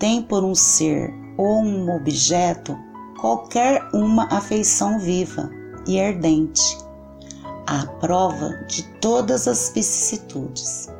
tem 0.00 0.20
por 0.20 0.42
um 0.42 0.52
ser 0.56 1.14
ou 1.38 1.62
um 1.62 1.94
objeto 1.94 2.76
qualquer 3.20 3.88
uma 3.94 4.24
afeição 4.24 4.98
viva 4.98 5.48
e 5.86 6.00
ardente, 6.00 6.76
à 7.72 7.86
prova 7.86 8.50
de 8.68 8.82
todas 9.00 9.48
as 9.48 9.72
vicissitudes, 9.74 10.90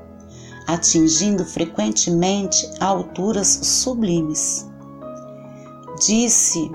atingindo 0.67 1.45
frequentemente 1.45 2.67
alturas 2.81 3.47
sublimes. 3.47 4.67
Disse 6.01 6.71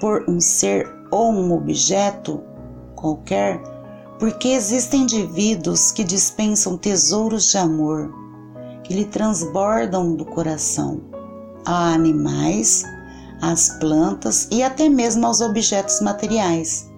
por 0.00 0.24
um 0.26 0.40
ser 0.40 0.90
ou 1.10 1.30
um 1.30 1.52
objeto 1.52 2.42
qualquer, 2.96 3.62
porque 4.18 4.48
existem 4.48 5.02
indivíduos 5.02 5.92
que 5.92 6.04
dispensam 6.04 6.78
tesouros 6.78 7.50
de 7.50 7.58
amor, 7.58 8.10
que 8.82 8.94
lhe 8.94 9.04
transbordam 9.04 10.14
do 10.14 10.24
coração 10.24 11.02
a 11.66 11.92
animais, 11.92 12.82
às 13.42 13.68
plantas 13.78 14.48
e 14.50 14.62
até 14.62 14.88
mesmo 14.88 15.26
aos 15.26 15.42
objetos 15.42 16.00
materiais. 16.00 16.91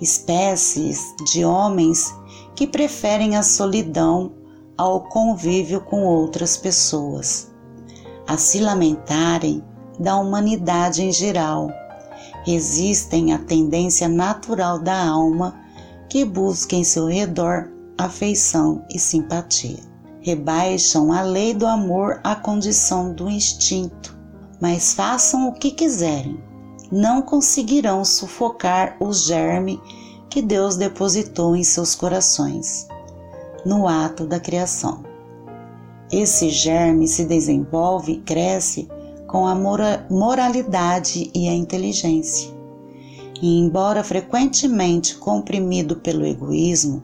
Espécies 0.00 1.14
de 1.32 1.44
homens 1.44 2.14
que 2.54 2.66
preferem 2.66 3.36
a 3.36 3.42
solidão 3.42 4.32
ao 4.76 5.08
convívio 5.08 5.80
com 5.80 6.04
outras 6.04 6.56
pessoas, 6.56 7.50
a 8.26 8.36
se 8.36 8.60
lamentarem 8.60 9.62
da 9.98 10.16
humanidade 10.16 11.02
em 11.02 11.12
geral. 11.12 11.70
Resistem 12.44 13.32
à 13.32 13.38
tendência 13.38 14.08
natural 14.08 14.78
da 14.78 15.06
alma 15.06 15.58
que 16.08 16.24
busca 16.24 16.76
em 16.76 16.84
seu 16.84 17.06
redor 17.06 17.70
afeição 17.96 18.84
e 18.90 18.98
simpatia. 18.98 19.78
Rebaixam 20.20 21.12
a 21.12 21.22
lei 21.22 21.54
do 21.54 21.66
amor 21.66 22.20
à 22.22 22.34
condição 22.34 23.12
do 23.12 23.30
instinto, 23.30 24.16
mas 24.60 24.92
façam 24.92 25.48
o 25.48 25.52
que 25.52 25.70
quiserem, 25.70 26.38
não 26.90 27.22
conseguirão 27.22 28.04
sufocar 28.04 28.96
o 29.00 29.12
germe 29.12 29.80
que 30.28 30.42
Deus 30.42 30.76
depositou 30.76 31.56
em 31.56 31.64
seus 31.64 31.94
corações, 31.94 32.86
no 33.64 33.88
ato 33.88 34.26
da 34.26 34.38
criação. 34.38 35.04
Esse 36.10 36.50
germe 36.50 37.08
se 37.08 37.24
desenvolve 37.24 38.12
e 38.12 38.20
cresce 38.20 38.88
com 39.26 39.46
a 39.46 39.54
moralidade 40.08 41.30
e 41.34 41.48
a 41.48 41.54
inteligência. 41.54 42.54
E, 43.42 43.58
embora 43.58 44.04
frequentemente 44.04 45.16
comprimido 45.16 45.96
pelo 45.96 46.24
egoísmo, 46.24 47.02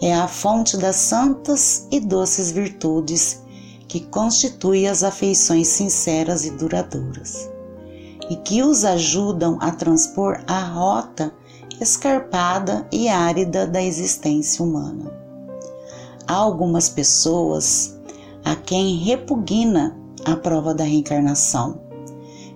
é 0.00 0.14
a 0.14 0.26
fonte 0.26 0.76
das 0.76 0.96
santas 0.96 1.86
e 1.90 2.00
doces 2.00 2.50
virtudes 2.50 3.42
que 3.86 4.00
constitui 4.00 4.86
as 4.86 5.02
afeições 5.02 5.68
sinceras 5.68 6.44
e 6.44 6.50
duradouras, 6.50 7.50
e 8.32 8.36
que 8.36 8.62
os 8.62 8.82
ajudam 8.82 9.58
a 9.60 9.70
transpor 9.70 10.42
a 10.46 10.58
rota 10.64 11.30
escarpada 11.78 12.88
e 12.90 13.06
árida 13.06 13.66
da 13.66 13.82
existência 13.82 14.64
humana. 14.64 15.12
Há 16.26 16.32
algumas 16.32 16.88
pessoas 16.88 17.94
a 18.42 18.56
quem 18.56 18.96
repugna 18.96 19.94
a 20.24 20.34
prova 20.34 20.72
da 20.72 20.82
reencarnação, 20.82 21.78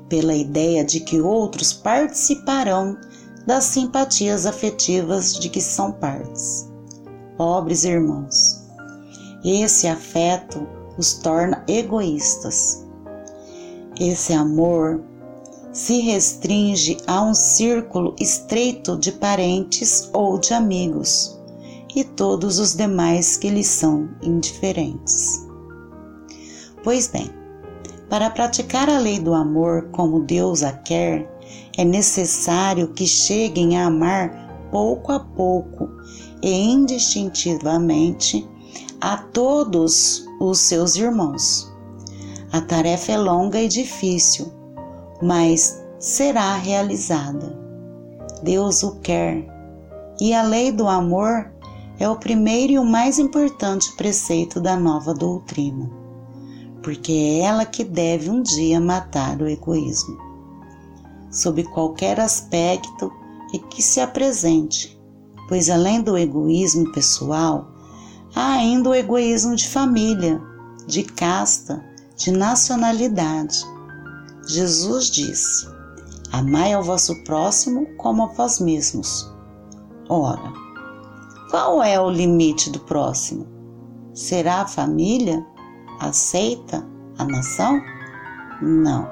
pela 0.09 0.35
ideia 0.35 0.83
de 0.83 1.01
que 1.01 1.21
outros 1.21 1.75
participarão 1.75 2.97
das 3.47 3.65
simpatias 3.65 4.47
afetivas 4.47 5.35
de 5.35 5.51
que 5.51 5.61
são 5.61 5.93
partes 5.93 6.71
pobres 7.37 7.85
irmãos. 7.85 8.65
Esse 9.45 9.87
afeto 9.87 10.67
os 10.97 11.13
torna 11.13 11.63
egoístas. 11.69 12.83
Esse 14.01 14.33
amor 14.33 15.03
se 15.77 16.01
restringe 16.01 16.97
a 17.07 17.21
um 17.21 17.35
círculo 17.35 18.17
estreito 18.19 18.97
de 18.97 19.13
parentes 19.13 20.09
ou 20.15 20.39
de 20.39 20.55
amigos 20.55 21.39
e 21.95 22.03
todos 22.03 22.59
os 22.59 22.75
demais 22.75 23.37
que 23.37 23.51
lhe 23.51 23.63
são 23.63 24.09
indiferentes. 24.23 25.47
Pois 26.83 27.09
bem, 27.09 27.31
para 28.09 28.31
praticar 28.31 28.89
a 28.89 28.99
lei 28.99 29.19
do 29.19 29.35
amor 29.35 29.91
como 29.93 30.25
Deus 30.25 30.63
a 30.63 30.73
quer, 30.73 31.31
é 31.77 31.85
necessário 31.85 32.89
que 32.89 33.07
cheguem 33.07 33.77
a 33.77 33.85
amar 33.85 34.71
pouco 34.73 35.13
a 35.13 35.21
pouco 35.21 35.91
e 36.43 36.51
indistintivamente 36.51 38.49
a 38.99 39.19
todos 39.19 40.25
os 40.41 40.59
seus 40.59 40.97
irmãos. 40.97 41.71
A 42.51 42.63
tarefa 42.63 43.13
é 43.13 43.19
longa 43.19 43.61
e 43.61 43.69
difícil, 43.69 44.56
mas 45.23 45.83
será 45.99 46.57
realizada. 46.57 47.59
Deus 48.43 48.83
o 48.83 48.97
quer, 49.01 49.45
e 50.21 50.33
a 50.35 50.43
lei 50.43 50.71
do 50.71 50.89
amor 50.89 51.51
é 51.99 52.09
o 52.09 52.17
primeiro 52.17 52.75
e 52.75 52.79
o 52.79 52.85
mais 52.85 53.19
importante 53.19 53.95
preceito 53.97 54.61
da 54.61 54.77
nova 54.77 55.15
doutrina, 55.15 55.91
porque 56.83 57.13
é 57.13 57.39
ela 57.41 57.65
que 57.65 57.83
deve 57.83 58.31
um 58.31 58.43
dia 58.43 58.81
matar 58.81 59.41
o 59.41 59.49
egoísmo, 59.49 60.19
sob 61.31 61.65
qualquer 61.65 62.21
aspecto 62.21 63.11
e 63.53 63.59
que 63.59 63.83
se 63.83 64.01
apresente, 64.01 65.01
pois 65.49 65.71
além 65.71 66.03
do 66.03 66.17
egoísmo 66.17 66.93
pessoal, 66.93 67.69
há 68.35 68.53
ainda 68.53 68.91
o 68.91 68.95
egoísmo 68.95 69.57
de 69.57 69.69
família, 69.69 70.41
de 70.87 71.03
casta, 71.03 71.83
de 72.17 72.31
nacionalidade 72.31 73.76
Jesus 74.47 75.11
disse: 75.11 75.69
Amai 76.33 76.73
ao 76.73 76.83
vosso 76.83 77.15
próximo 77.25 77.87
como 77.97 78.23
a 78.23 78.27
vós 78.27 78.61
mesmos. 78.61 79.29
Ora, 80.09 80.53
qual 81.51 81.83
é 81.83 82.01
o 82.01 82.11
limite 82.11 82.71
do 82.71 82.79
próximo? 82.81 83.47
Será 84.15 84.63
a 84.63 84.67
família? 84.67 85.45
Aceita 86.01 86.87
a 87.19 87.25
nação? 87.25 87.81
Não. 88.63 89.09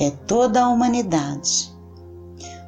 É 0.00 0.10
toda 0.26 0.62
a 0.62 0.68
humanidade. 0.68 1.72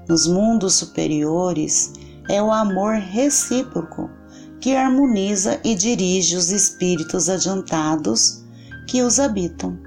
Nos 0.09 0.27
mundos 0.27 0.75
superiores, 0.75 1.93
é 2.29 2.43
o 2.43 2.53
amor 2.53 2.95
recíproco 2.97 4.11
que 4.61 4.77
harmoniza 4.77 5.59
e 5.65 5.75
dirige 5.75 6.37
os 6.37 6.51
espíritos 6.51 7.29
adiantados 7.29 8.45
que 8.87 9.03
os 9.03 9.19
habitam. 9.19 9.79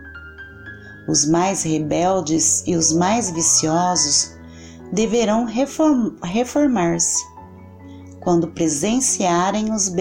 Os 1.07 1.25
mais 1.25 1.63
rebeldes 1.63 2.63
e 2.65 2.75
os 2.75 2.93
mais 2.93 3.29
viciosos 3.29 4.33
deverão 4.91 5.45
reformar-se 5.45 7.23
quando 8.21 8.47
presenciarem 8.49 9.73
os 9.73 9.91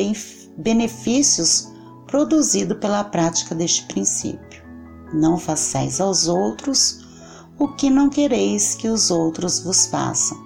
benefícios 0.57 1.69
produzidos 2.07 2.79
pela 2.79 3.03
prática 3.03 3.55
deste 3.55 3.85
princípio. 3.87 4.63
Não 5.13 5.37
façais 5.39 6.01
aos 6.01 6.29
outros 6.29 7.01
o 7.59 7.69
que 7.69 7.91
não 7.91 8.09
quereis 8.09 8.75
que 8.75 8.89
os 8.89 9.11
outros 9.11 9.61
vos 9.61 9.87
façam, 9.87 10.39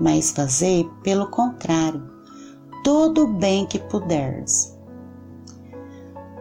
mas 0.00 0.30
fazei, 0.30 0.88
pelo 1.02 1.26
contrário, 1.28 2.02
todo 2.82 3.24
o 3.24 3.34
bem 3.34 3.66
que 3.66 3.78
puderes 3.78 4.77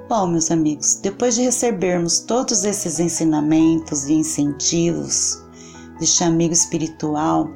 Bom, 0.09 0.25
meus 0.25 0.49
amigos, 0.51 0.95
depois 1.03 1.35
de 1.35 1.41
recebermos 1.41 2.19
todos 2.19 2.63
esses 2.63 2.97
ensinamentos 2.97 4.07
e 4.07 4.13
incentivos 4.13 5.43
deste 5.99 6.23
amigo 6.23 6.53
espiritual, 6.53 7.49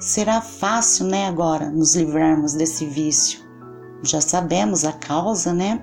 será 0.00 0.40
fácil, 0.40 1.06
né, 1.06 1.28
agora 1.28 1.70
nos 1.70 1.94
livrarmos 1.94 2.54
desse 2.54 2.84
vício. 2.84 3.38
Já 4.02 4.20
sabemos 4.20 4.84
a 4.84 4.90
causa, 4.90 5.52
né? 5.52 5.80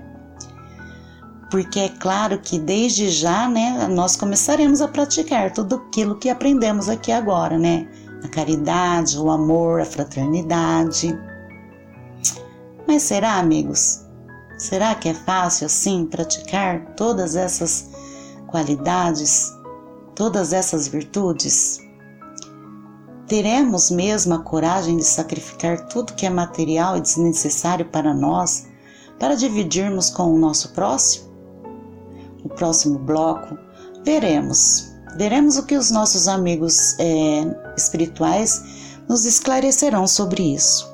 Porque 1.50 1.80
é 1.80 1.88
claro 1.88 2.38
que 2.40 2.58
desde 2.58 3.08
já, 3.08 3.48
né, 3.48 3.88
nós 3.88 4.14
começaremos 4.14 4.82
a 4.82 4.88
praticar 4.88 5.50
tudo 5.54 5.76
aquilo 5.76 6.18
que 6.18 6.28
aprendemos 6.28 6.90
aqui 6.90 7.10
agora, 7.10 7.58
né? 7.58 7.88
A 8.22 8.28
caridade, 8.28 9.18
o 9.18 9.30
amor, 9.30 9.80
a 9.80 9.86
fraternidade. 9.86 11.18
Mas 12.86 13.00
será, 13.00 13.36
amigos, 13.38 14.02
Será 14.62 14.94
que 14.94 15.08
é 15.08 15.14
fácil 15.14 15.66
assim 15.66 16.06
praticar 16.06 16.94
todas 16.94 17.34
essas 17.34 17.90
qualidades, 18.46 19.52
todas 20.14 20.52
essas 20.52 20.86
virtudes? 20.86 21.80
Teremos 23.26 23.90
mesmo 23.90 24.34
a 24.34 24.38
coragem 24.38 24.98
de 24.98 25.02
sacrificar 25.02 25.88
tudo 25.88 26.12
que 26.12 26.24
é 26.24 26.30
material 26.30 26.96
e 26.96 27.00
desnecessário 27.00 27.86
para 27.86 28.14
nós 28.14 28.68
para 29.18 29.34
dividirmos 29.34 30.10
com 30.10 30.32
o 30.32 30.38
nosso 30.38 30.72
próximo? 30.72 31.32
No 32.44 32.48
próximo 32.50 33.00
bloco, 33.00 33.58
veremos. 34.04 34.92
Veremos 35.16 35.56
o 35.56 35.66
que 35.66 35.76
os 35.76 35.90
nossos 35.90 36.28
amigos 36.28 36.96
é, 37.00 37.42
espirituais 37.76 38.62
nos 39.08 39.24
esclarecerão 39.24 40.06
sobre 40.06 40.54
isso. 40.54 40.91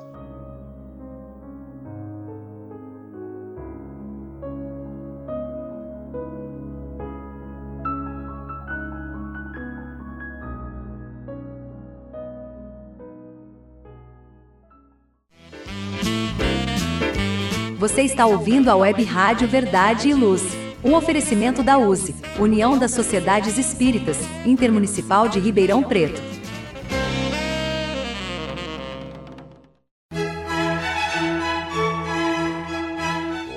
Você 17.89 18.03
está 18.03 18.27
ouvindo 18.27 18.69
a 18.69 18.75
Web 18.75 19.03
Rádio 19.03 19.47
Verdade 19.47 20.09
e 20.09 20.13
Luz. 20.13 20.43
Um 20.83 20.93
oferecimento 20.93 21.63
da 21.63 21.79
USE, 21.79 22.15
União 22.37 22.77
das 22.77 22.91
Sociedades 22.91 23.57
Espíritas, 23.57 24.15
Intermunicipal 24.45 25.27
de 25.27 25.39
Ribeirão 25.39 25.81
Preto. 25.81 26.21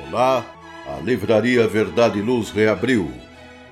Olá, 0.08 0.46
a 0.88 1.00
Livraria 1.00 1.68
Verdade 1.68 2.18
e 2.18 2.22
Luz 2.22 2.50
reabriu. 2.50 3.12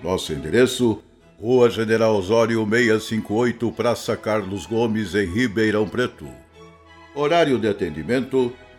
Nosso 0.05 0.31
endereço: 0.35 1.03
Rua 1.41 1.71
General 1.71 2.15
Osório 2.15 2.69
658, 2.69 3.73
Praça 3.73 4.15
Carlos 4.15 4.67
Gomes, 4.67 5.15
em 5.15 5.25
Ribeirão 5.25 5.89
Preto. 5.89 6.29
Horário 7.15 7.59
de 7.59 7.67
atendimento: 7.67 8.53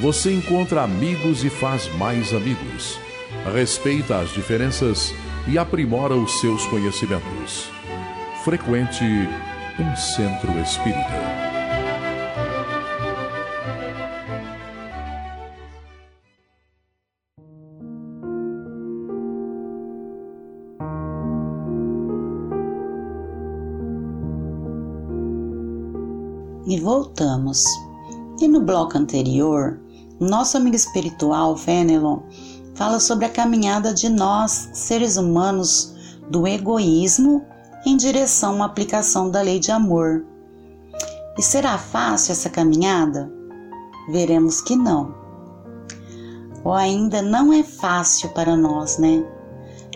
você 0.00 0.32
encontra 0.32 0.82
amigos 0.82 1.44
e 1.44 1.50
faz 1.50 1.88
mais 1.96 2.32
amigos. 2.34 2.98
Respeita 3.52 4.18
as 4.18 4.32
diferenças 4.32 5.14
e 5.48 5.56
aprimora 5.58 6.14
os 6.14 6.40
seus 6.40 6.66
conhecimentos. 6.66 7.70
Frequente 8.44 9.04
um 9.78 9.96
centro 9.96 10.50
espírita. 10.60 11.46
E 26.66 26.80
voltamos. 26.80 27.62
E 28.40 28.48
no 28.48 28.60
bloco 28.60 28.98
anterior, 28.98 29.80
nosso 30.20 30.56
amigo 30.56 30.76
espiritual, 30.76 31.56
Fenelon, 31.56 32.20
fala 32.74 32.98
sobre 33.00 33.26
a 33.26 33.30
caminhada 33.30 33.92
de 33.92 34.08
nós, 34.08 34.70
seres 34.72 35.16
humanos, 35.16 35.94
do 36.30 36.46
egoísmo 36.46 37.44
em 37.84 37.96
direção 37.96 38.56
uma 38.56 38.66
aplicação 38.66 39.30
da 39.30 39.40
lei 39.40 39.60
de 39.60 39.70
amor. 39.70 40.24
E 41.38 41.42
será 41.42 41.78
fácil 41.78 42.32
essa 42.32 42.50
caminhada? 42.50 43.30
Veremos 44.10 44.60
que 44.60 44.74
não. 44.74 45.14
Ou 46.64 46.72
ainda 46.72 47.22
não 47.22 47.52
é 47.52 47.62
fácil 47.62 48.30
para 48.30 48.56
nós, 48.56 48.98
né? 48.98 49.24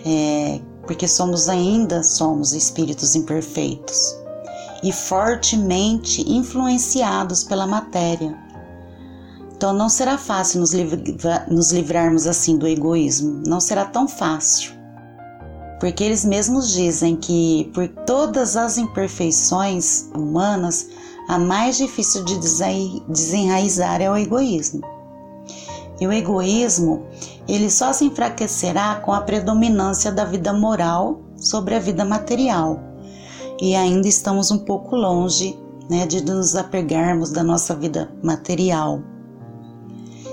É, 0.05 0.61
porque 0.87 1.09
somos 1.09 1.49
ainda 1.49 2.03
somos 2.03 2.53
espíritos 2.53 3.15
imperfeitos 3.15 4.17
e 4.83 4.93
fortemente 4.93 6.23
influenciados 6.31 7.45
pela 7.45 7.67
matéria. 7.67 8.37
Então 9.61 9.75
não 9.75 9.91
será 9.91 10.17
fácil 10.17 10.61
nos, 10.61 10.73
livra 10.73 11.47
nos 11.51 11.71
livrarmos 11.71 12.27
assim 12.27 12.57
do 12.57 12.67
egoísmo, 12.67 13.43
não 13.47 13.61
será 13.61 13.85
tão 13.85 14.09
fácil. 14.09 14.73
Porque 15.79 16.03
eles 16.03 16.25
mesmos 16.25 16.73
dizem 16.73 17.15
que 17.15 17.71
por 17.75 17.87
todas 18.07 18.57
as 18.57 18.79
imperfeições 18.79 20.09
humanas, 20.17 20.89
a 21.29 21.39
mais 21.39 21.77
difícil 21.77 22.25
de 22.25 22.39
desenraizar 23.07 24.01
é 24.01 24.11
o 24.11 24.17
egoísmo. 24.17 24.81
E 26.01 26.07
o 26.07 26.13
egoísmo, 26.13 27.05
ele 27.47 27.69
só 27.69 27.93
se 27.93 28.07
enfraquecerá 28.07 28.95
com 29.05 29.13
a 29.13 29.21
predominância 29.21 30.11
da 30.11 30.25
vida 30.25 30.55
moral 30.55 31.21
sobre 31.37 31.75
a 31.75 31.79
vida 31.79 32.03
material. 32.03 32.81
E 33.61 33.75
ainda 33.77 34.09
estamos 34.09 34.51
um 34.51 34.61
pouco 34.61 34.97
longe 34.97 35.55
né, 35.91 36.07
de 36.07 36.25
nos 36.25 36.57
apegarmos 36.57 37.31
da 37.31 37.43
nossa 37.43 37.75
vida 37.75 38.11
material. 38.23 39.03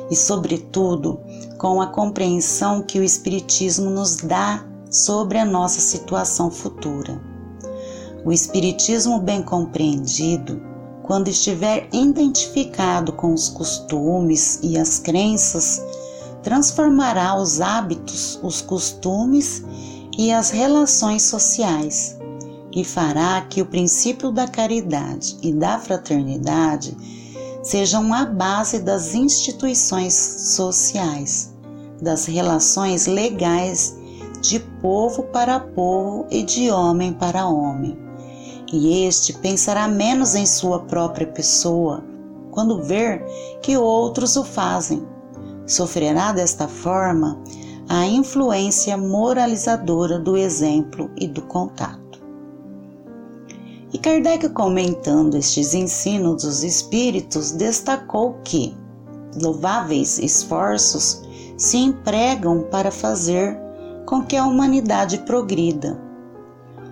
E, 0.10 0.15
sobretudo, 0.15 1.20
com 1.58 1.82
a 1.82 1.88
compreensão 1.88 2.82
que 2.82 3.00
o 3.00 3.04
Espiritismo 3.04 3.89
nos 3.89 4.17
dá 4.17 4.65
sobre 4.89 5.38
a 5.38 5.46
nossa 5.46 5.82
situação 5.82 6.50
futura. 6.50 7.22
O 8.24 8.32
Espiritismo 8.32 9.20
bem 9.20 9.41
compreendido 9.41 10.62
quando 11.04 11.30
estiver 11.30 11.88
identificado 11.93 13.13
com 13.13 13.34
os 13.34 13.48
costumes 13.48 14.60
e 14.62 14.78
as 14.78 15.00
crenças, 15.00 15.82
transformará 16.43 17.39
os 17.39 17.62
hábitos, 17.62 18.38
os 18.43 18.62
costumes 18.62 19.63
e 20.17 20.32
as 20.32 20.50
relações 20.50 21.24
sociais 21.24 22.17
e 22.72 22.84
fará 22.84 23.41
que 23.41 23.62
o 23.62 23.65
princípio 23.65 24.32
da 24.32 24.48
caridade 24.48 25.38
e 25.41 25.52
da 25.52 25.80
fraternidade 25.80 26.96
sejam 27.69 28.13
a 28.13 28.25
base 28.25 28.80
das 28.80 29.13
instituições 29.13 30.13
sociais, 30.13 31.53
das 32.01 32.25
relações 32.25 33.08
legais 33.08 33.97
de 34.41 34.60
povo 34.60 35.23
para 35.23 35.60
povo 35.60 36.25
e 36.30 36.43
de 36.43 36.69
homem 36.69 37.12
para 37.12 37.47
homem 37.47 38.08
e 38.71 39.06
este 39.06 39.34
pensará 39.34 39.88
menos 39.88 40.36
em 40.36 40.45
sua 40.45 40.80
própria 40.82 41.27
pessoa 41.27 42.03
quando 42.51 42.82
ver 42.82 43.23
que 43.62 43.77
outros 43.77 44.36
o 44.36 44.43
fazem. 44.43 45.06
Sofrerá 45.65 46.32
desta 46.32 46.67
forma 46.67 47.41
a 47.88 48.06
influência 48.06 48.97
moralizadora 48.97 50.19
do 50.19 50.36
exemplo 50.36 51.10
e 51.15 51.27
do 51.27 51.41
contato. 51.43 52.07
E 53.93 53.97
Kardec, 53.97 54.50
comentando 54.50 55.36
estes 55.38 55.73
ensinos 55.73 56.43
dos 56.43 56.63
espíritos, 56.63 57.52
destacou 57.52 58.36
que 58.43 58.76
louváveis 59.41 60.19
esforços 60.19 61.21
se 61.58 61.78
empregam 61.78 62.63
para 62.69 62.91
fazer 62.91 63.58
com 64.06 64.23
que 64.23 64.36
a 64.36 64.45
humanidade 64.45 65.19
progrida 65.19 66.08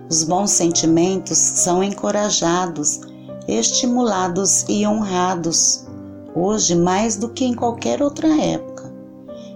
os 0.07 0.23
bons 0.23 0.51
sentimentos 0.51 1.37
são 1.37 1.83
encorajados, 1.83 3.01
estimulados 3.47 4.63
e 4.69 4.85
honrados, 4.85 5.85
hoje 6.35 6.75
mais 6.75 7.15
do 7.15 7.29
que 7.29 7.43
em 7.43 7.55
qualquer 7.55 8.03
outra 8.03 8.27
época. 8.27 8.93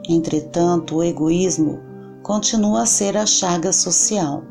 Entretanto, 0.08 0.96
o 0.96 1.04
egoísmo 1.04 1.80
continua 2.24 2.82
a 2.82 2.86
ser 2.88 3.16
a 3.16 3.28
chaga 3.28 3.72
social. 3.72 4.44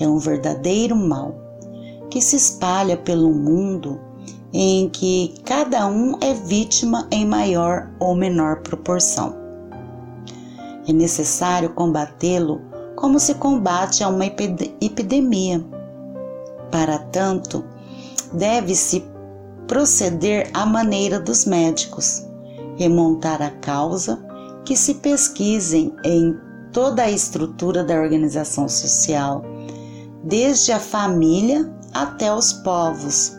É 0.00 0.08
um 0.08 0.18
verdadeiro 0.18 0.96
mal 0.96 1.45
que 2.16 2.22
se 2.22 2.34
espalha 2.34 2.96
pelo 2.96 3.30
mundo 3.30 4.00
em 4.50 4.88
que 4.88 5.34
cada 5.44 5.86
um 5.86 6.16
é 6.22 6.32
vítima 6.32 7.06
em 7.10 7.26
maior 7.26 7.90
ou 8.00 8.14
menor 8.14 8.62
proporção. 8.62 9.36
É 10.88 10.94
necessário 10.94 11.74
combatê-lo 11.74 12.62
como 12.96 13.20
se 13.20 13.34
combate 13.34 14.02
a 14.02 14.08
uma 14.08 14.24
epidemia. 14.24 15.62
Para 16.70 16.98
tanto, 16.98 17.62
deve-se 18.32 19.04
proceder 19.66 20.48
à 20.54 20.64
maneira 20.64 21.20
dos 21.20 21.44
médicos, 21.44 22.26
remontar 22.78 23.42
a 23.42 23.50
causa, 23.50 24.24
que 24.64 24.74
se 24.74 24.94
pesquisem 24.94 25.94
em 26.02 26.34
toda 26.72 27.02
a 27.02 27.10
estrutura 27.10 27.84
da 27.84 28.00
organização 28.00 28.66
social, 28.70 29.44
desde 30.24 30.72
a 30.72 30.80
família 30.80 31.75
até 32.02 32.32
os 32.32 32.52
povos, 32.52 33.32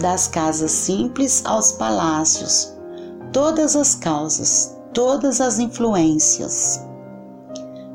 das 0.00 0.28
casas 0.28 0.70
simples 0.70 1.42
aos 1.44 1.72
palácios, 1.72 2.72
todas 3.32 3.76
as 3.76 3.94
causas, 3.94 4.76
todas 4.92 5.40
as 5.40 5.58
influências 5.58 6.80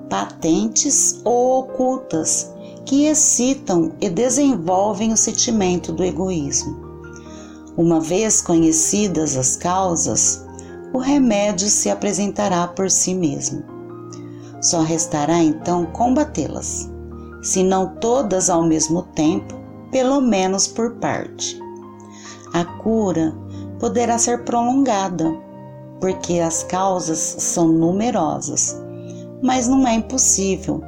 patentes 0.09 1.19
ou 1.23 1.59
ocultas 1.59 2.51
que 2.85 3.05
excitam 3.05 3.91
e 3.99 4.09
desenvolvem 4.09 5.11
o 5.11 5.17
sentimento 5.17 5.91
do 5.91 6.03
egoísmo. 6.03 6.87
Uma 7.75 7.99
vez 7.99 8.41
conhecidas 8.41 9.35
as 9.37 9.55
causas, 9.55 10.45
o 10.93 10.97
remédio 10.97 11.67
se 11.69 11.89
apresentará 11.89 12.67
por 12.67 12.89
si 12.89 13.13
mesmo. 13.13 13.63
Só 14.61 14.81
restará 14.81 15.37
então 15.39 15.85
combatê-las, 15.87 16.89
se 17.43 17.63
não 17.63 17.95
todas 17.97 18.49
ao 18.49 18.63
mesmo 18.63 19.03
tempo, 19.03 19.53
pelo 19.91 20.21
menos 20.21 20.67
por 20.67 20.95
parte. 20.95 21.59
A 22.53 22.63
cura 22.63 23.35
poderá 23.79 24.17
ser 24.17 24.43
prolongada, 24.43 25.35
porque 25.99 26.39
as 26.39 26.63
causas 26.63 27.19
são 27.19 27.67
numerosas 27.67 28.87
mas 29.41 29.67
não 29.67 29.87
é 29.87 29.95
impossível. 29.95 30.81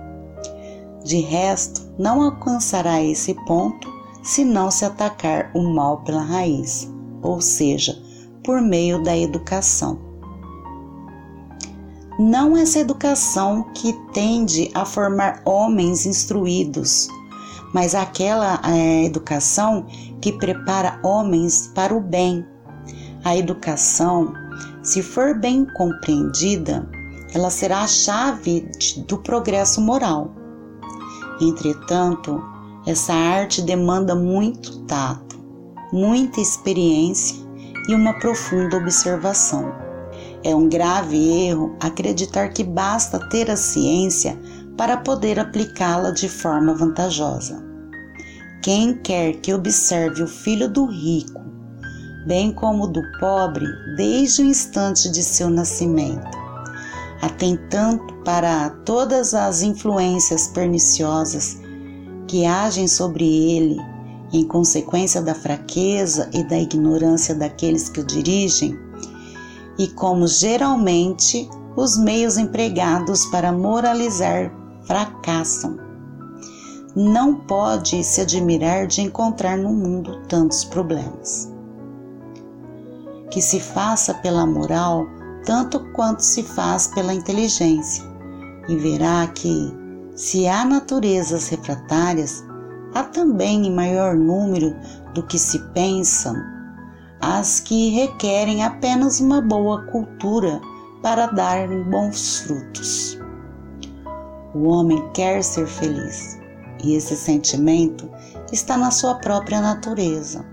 De 1.03 1.19
resto, 1.19 1.81
não 1.97 2.21
alcançará 2.21 3.01
esse 3.01 3.33
ponto 3.45 3.87
se 4.23 4.43
não 4.43 4.69
se 4.69 4.85
atacar 4.85 5.51
o 5.53 5.61
mal 5.61 6.01
pela 6.01 6.21
raiz, 6.21 6.91
ou 7.21 7.39
seja, 7.41 7.97
por 8.43 8.61
meio 8.61 9.01
da 9.03 9.17
educação. 9.17 9.97
Não 12.19 12.57
essa 12.57 12.79
educação 12.79 13.63
que 13.73 13.93
tende 14.11 14.69
a 14.73 14.83
formar 14.83 15.41
homens 15.45 16.05
instruídos, 16.05 17.07
mas 17.73 17.93
aquela 17.93 18.59
é, 18.65 19.05
educação 19.05 19.85
que 20.21 20.33
prepara 20.33 20.99
homens 21.03 21.71
para 21.73 21.93
o 21.93 22.01
bem. 22.01 22.45
A 23.23 23.35
educação, 23.37 24.33
se 24.81 25.01
for 25.01 25.37
bem 25.37 25.65
compreendida, 25.65 26.87
ela 27.33 27.49
será 27.49 27.81
a 27.81 27.87
chave 27.87 28.67
do 29.07 29.17
progresso 29.17 29.81
moral. 29.81 30.33
Entretanto, 31.41 32.41
essa 32.85 33.13
arte 33.13 33.61
demanda 33.61 34.15
muito 34.15 34.79
tato, 34.85 35.39
muita 35.93 36.41
experiência 36.41 37.37
e 37.87 37.93
uma 37.93 38.13
profunda 38.13 38.77
observação. 38.77 39.71
É 40.43 40.55
um 40.55 40.69
grave 40.69 41.17
erro 41.47 41.75
acreditar 41.79 42.49
que 42.49 42.63
basta 42.63 43.19
ter 43.29 43.51
a 43.51 43.57
ciência 43.57 44.39
para 44.79 44.95
poder 44.95 45.37
aplicá-la 45.37 46.11
de 46.11 46.29
forma 46.29 46.73
vantajosa. 46.73 47.61
Quem 48.63 48.93
quer 48.93 49.33
que 49.41 49.53
observe 49.53 50.23
o 50.23 50.27
filho 50.27 50.69
do 50.69 50.85
rico, 50.85 51.41
bem 52.25 52.53
como 52.53 52.87
do 52.87 53.01
pobre, 53.19 53.65
desde 53.97 54.41
o 54.41 54.45
instante 54.45 55.11
de 55.11 55.21
seu 55.21 55.49
nascimento, 55.49 56.29
atentando 57.21 58.01
para 58.23 58.69
todas 58.85 59.33
as 59.33 59.61
influências 59.61 60.47
perniciosas 60.47 61.59
que 62.25 62.45
agem 62.45 62.87
sobre 62.87 63.25
ele 63.25 63.77
em 64.31 64.47
consequência 64.47 65.21
da 65.21 65.35
fraqueza 65.35 66.29
e 66.33 66.41
da 66.41 66.57
ignorância 66.57 67.35
daqueles 67.35 67.89
que 67.89 67.99
o 67.99 68.05
dirigem, 68.05 68.79
e 69.77 69.89
como 69.89 70.25
geralmente 70.25 71.49
os 71.75 71.97
meios 71.97 72.37
empregados 72.37 73.25
para 73.25 73.51
moralizar 73.51 74.57
fracassam. 74.89 75.77
Não 76.95 77.35
pode 77.35 78.03
se 78.03 78.21
admirar 78.21 78.87
de 78.87 79.01
encontrar 79.01 79.55
no 79.55 79.69
mundo 79.69 80.19
tantos 80.27 80.65
problemas. 80.65 81.53
que 83.29 83.43
se 83.43 83.59
faça 83.59 84.11
pela 84.15 84.43
moral 84.43 85.05
tanto 85.45 85.79
quanto 85.93 86.21
se 86.21 86.41
faz 86.41 86.87
pela 86.87 87.13
inteligência, 87.13 88.03
e 88.67 88.75
verá 88.75 89.27
que, 89.27 89.71
se 90.15 90.47
há 90.47 90.65
naturezas 90.65 91.47
refratárias, 91.49 92.43
há 92.95 93.03
também 93.03 93.67
em 93.67 93.71
maior 93.71 94.15
número 94.15 94.75
do 95.13 95.21
que 95.21 95.37
se 95.37 95.59
pensam 95.73 96.35
as 97.21 97.59
que 97.59 97.91
requerem 97.91 98.63
apenas 98.63 99.19
uma 99.19 99.41
boa 99.41 99.83
cultura 99.83 100.59
para 101.03 101.27
darem 101.27 101.83
bons 101.83 102.39
frutos. 102.39 103.18
O 104.53 104.67
homem 104.67 105.07
quer 105.13 105.43
ser 105.43 105.67
feliz 105.67 106.39
e 106.83 106.95
esse 106.95 107.15
sentimento 107.15 108.09
está 108.51 108.77
na 108.77 108.89
sua 108.89 109.15
própria 109.15 109.61
natureza. 109.61 110.43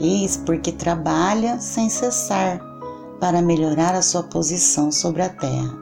Eis 0.00 0.36
porque 0.36 0.72
trabalha 0.72 1.58
sem 1.58 1.88
cessar 1.88 2.60
para 3.20 3.42
melhorar 3.42 3.94
a 3.94 4.02
sua 4.02 4.22
posição 4.22 4.90
sobre 4.90 5.22
a 5.22 5.28
terra 5.28 5.74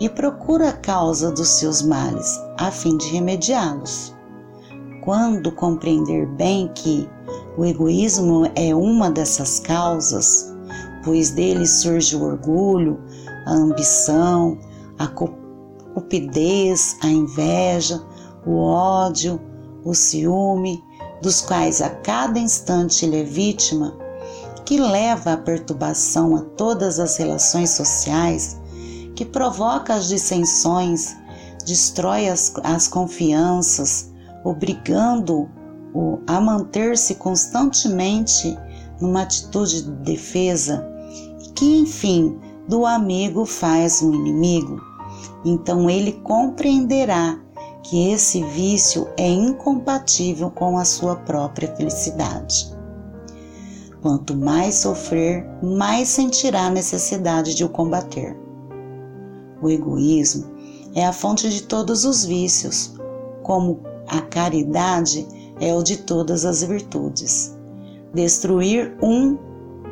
e 0.00 0.08
procura 0.08 0.70
a 0.70 0.72
causa 0.72 1.30
dos 1.30 1.48
seus 1.48 1.82
males 1.82 2.38
a 2.58 2.70
fim 2.70 2.96
de 2.96 3.08
remediá-los. 3.08 4.14
Quando 5.02 5.52
compreender 5.52 6.26
bem 6.26 6.70
que 6.74 7.08
o 7.56 7.64
egoísmo 7.64 8.50
é 8.54 8.74
uma 8.74 9.10
dessas 9.10 9.60
causas, 9.60 10.54
pois 11.04 11.30
dele 11.30 11.66
surge 11.66 12.14
o 12.14 12.22
orgulho, 12.22 13.00
a 13.46 13.52
ambição, 13.52 14.58
a 14.98 15.06
cupidez, 15.98 16.96
a 17.02 17.08
inveja, 17.08 18.00
o 18.46 18.56
ódio, 18.60 19.40
o 19.84 19.92
ciúme, 19.94 20.80
dos 21.20 21.40
quais 21.40 21.82
a 21.82 21.90
cada 21.90 22.38
instante 22.38 23.04
ele 23.04 23.20
é 23.20 23.24
vítima, 23.24 23.98
que 24.64 24.78
leva 24.78 25.32
à 25.32 25.36
perturbação 25.36 26.36
a 26.36 26.42
todas 26.56 27.00
as 27.00 27.16
relações 27.16 27.70
sociais, 27.70 28.60
que 29.16 29.24
provoca 29.24 29.94
as 29.94 30.06
dissensões, 30.08 31.16
destrói 31.66 32.28
as, 32.28 32.52
as 32.62 32.86
confianças, 32.86 34.12
obrigando-o 34.44 36.20
a 36.28 36.40
manter-se 36.40 37.16
constantemente 37.16 38.56
numa 39.00 39.22
atitude 39.22 39.82
de 39.82 39.90
defesa, 40.12 40.86
e 41.44 41.50
que, 41.54 41.78
enfim, 41.78 42.38
do 42.68 42.86
amigo 42.86 43.44
faz 43.44 44.00
um 44.00 44.14
inimigo. 44.14 44.87
Então 45.44 45.88
ele 45.88 46.12
compreenderá 46.12 47.38
que 47.82 48.10
esse 48.10 48.42
vício 48.44 49.08
é 49.16 49.28
incompatível 49.28 50.50
com 50.50 50.78
a 50.78 50.84
sua 50.84 51.16
própria 51.16 51.74
felicidade. 51.76 52.76
Quanto 54.02 54.36
mais 54.36 54.76
sofrer, 54.76 55.46
mais 55.62 56.08
sentirá 56.08 56.66
a 56.66 56.70
necessidade 56.70 57.54
de 57.54 57.64
o 57.64 57.68
combater. 57.68 58.36
O 59.60 59.68
egoísmo 59.68 60.46
é 60.94 61.04
a 61.04 61.12
fonte 61.12 61.48
de 61.48 61.62
todos 61.62 62.04
os 62.04 62.24
vícios, 62.24 62.94
como 63.42 63.80
a 64.06 64.20
caridade 64.20 65.26
é 65.60 65.74
o 65.74 65.82
de 65.82 65.96
todas 65.98 66.44
as 66.44 66.62
virtudes. 66.62 67.56
Destruir 68.14 68.96
um 69.02 69.36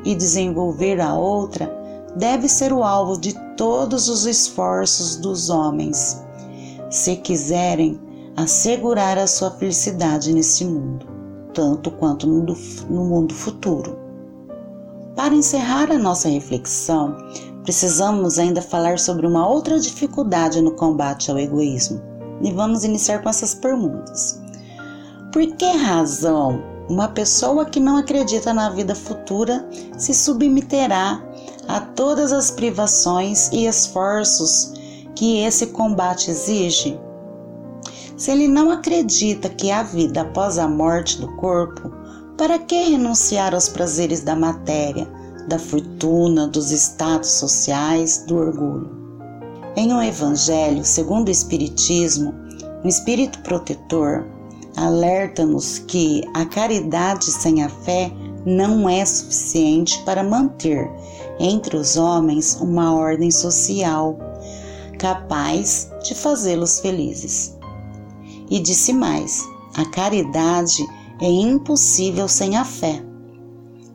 e 0.05 0.15
desenvolver 0.15 1.01
a 1.01 1.15
outra 1.15 1.71
deve 2.17 2.49
ser 2.49 2.73
o 2.73 2.83
alvo 2.83 3.19
de 3.21 3.35
todos 3.57 4.09
os 4.09 4.27
esforços 4.27 5.17
dos 5.17 5.51
homens, 5.51 6.23
se 6.91 7.17
quiserem 7.17 8.01
assegurar 8.37 9.19
a 9.19 9.27
sua 9.27 9.51
felicidade 9.51 10.33
neste 10.33 10.65
mundo, 10.65 11.07
tanto 11.55 11.91
quanto 11.91 12.27
no, 12.27 12.55
mundo 12.91 13.35
futuro. 13.35 13.99
Para 15.17 15.35
encerrar 15.35 15.91
a 15.91 15.99
nossa 15.99 16.29
reflexão, 16.29 17.17
precisamos 17.63 18.39
ainda 18.39 18.61
falar 18.61 18.99
sobre 18.99 19.27
uma 19.27 19.49
outra 19.49 19.81
dificuldade 19.81 20.61
no 20.61 20.73
combate 20.73 21.31
ao 21.31 21.39
egoísmo. 21.39 22.01
E 22.43 22.53
vamos 22.53 22.85
iniciar 22.85 23.23
com 23.23 23.31
essas 23.31 23.55
perguntas. 23.55 24.39
Por 25.33 25.47
que 25.57 25.65
razão 25.65 26.63
uma 26.89 27.09
pessoa 27.09 27.65
que 27.65 27.81
não 27.81 27.97
acredita 27.97 28.53
na 28.53 28.71
vida 28.71 28.95
futura 28.95 29.67
se 29.97 30.15
submeterá 30.15 31.21
a 31.69 31.81
todas 31.81 32.33
as 32.33 32.51
privações 32.51 33.49
e 33.53 33.67
esforços 33.67 34.73
que 35.15 35.41
esse 35.41 35.69
combate 35.69 36.31
exige? 36.31 36.99
Se 38.17 38.31
ele 38.31 38.49
não 38.49 38.71
acredita 38.71 39.49
que 39.49 39.71
há 39.71 39.83
vida 39.83 40.23
após 40.23 40.59
a 40.59 40.67
morte 40.67 41.21
do 41.21 41.29
corpo, 41.37 41.91
para 42.37 42.59
que 42.59 42.91
renunciar 42.91 43.55
aos 43.55 43.69
prazeres 43.69 44.23
da 44.23 44.35
matéria, 44.35 45.07
da 45.49 45.59
fortuna, 45.59 46.47
dos 46.47 46.71
status 46.71 47.31
sociais, 47.31 48.25
do 48.27 48.37
orgulho? 48.37 48.91
Em 49.77 49.93
um 49.93 50.03
evangelho, 50.03 50.85
segundo 50.85 51.29
o 51.29 51.31
Espiritismo, 51.31 52.35
o 52.83 52.89
Espírito 52.89 53.39
Protetor 53.41 54.27
alerta-nos 54.77 55.79
que 55.81 56.23
a 56.35 56.45
caridade 56.45 57.25
sem 57.25 57.63
a 57.63 57.69
fé 57.69 58.11
não 58.45 58.89
é 58.89 59.05
suficiente 59.05 60.01
para 60.05 60.23
manter 60.23 60.89
entre 61.39 61.77
os 61.77 61.97
homens 61.97 62.59
uma 62.61 62.95
ordem 62.95 63.31
social 63.31 64.19
capaz 64.99 65.91
de 66.03 66.15
fazê-los 66.15 66.81
felizes. 66.81 67.57
E 68.51 68.59
disse 68.59 68.93
mais: 68.93 69.43
a 69.77 69.85
caridade 69.85 70.83
é 71.21 71.29
impossível 71.29 72.29
sem 72.29 72.57
a 72.57 72.65
fé. 72.65 73.03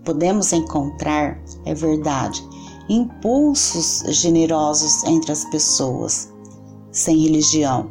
Podemos 0.03 0.51
encontrar, 0.51 1.39
é 1.65 1.73
verdade, 1.73 2.43
impulsos 2.89 4.03
generosos 4.09 5.03
entre 5.03 5.31
as 5.31 5.45
pessoas, 5.45 6.31
sem 6.91 7.17
religião, 7.19 7.89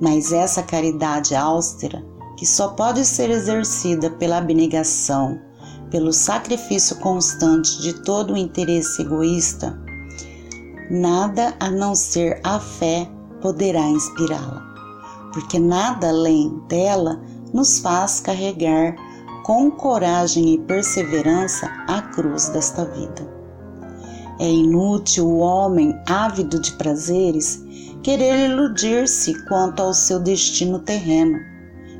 mas 0.00 0.32
essa 0.32 0.62
caridade 0.62 1.34
austera, 1.34 2.04
que 2.36 2.46
só 2.46 2.68
pode 2.68 3.04
ser 3.04 3.30
exercida 3.30 4.10
pela 4.10 4.38
abnegação, 4.38 5.38
pelo 5.90 6.12
sacrifício 6.12 6.96
constante 6.96 7.80
de 7.80 7.92
todo 8.02 8.34
o 8.34 8.36
interesse 8.36 9.02
egoísta, 9.02 9.78
nada 10.90 11.54
a 11.60 11.70
não 11.70 11.94
ser 11.94 12.40
a 12.44 12.58
fé 12.58 13.08
poderá 13.40 13.82
inspirá-la, 13.82 14.62
porque 15.32 15.58
nada 15.58 16.08
além 16.08 16.60
dela 16.68 17.20
nos 17.52 17.78
faz 17.78 18.20
carregar 18.20 18.96
com 19.44 19.70
coragem 19.70 20.54
e 20.54 20.58
perseverança 20.58 21.66
a 21.86 22.02
cruz 22.02 22.48
desta 22.48 22.84
vida. 22.84 23.36
É 24.38 24.50
inútil 24.50 25.26
o 25.28 25.38
homem 25.38 25.94
ávido 26.08 26.60
de 26.60 26.72
prazeres 26.72 27.64
querer 28.02 28.50
iludir-se 28.50 29.34
quanto 29.44 29.80
ao 29.82 29.94
seu 29.94 30.20
destino 30.20 30.78
terreno, 30.80 31.38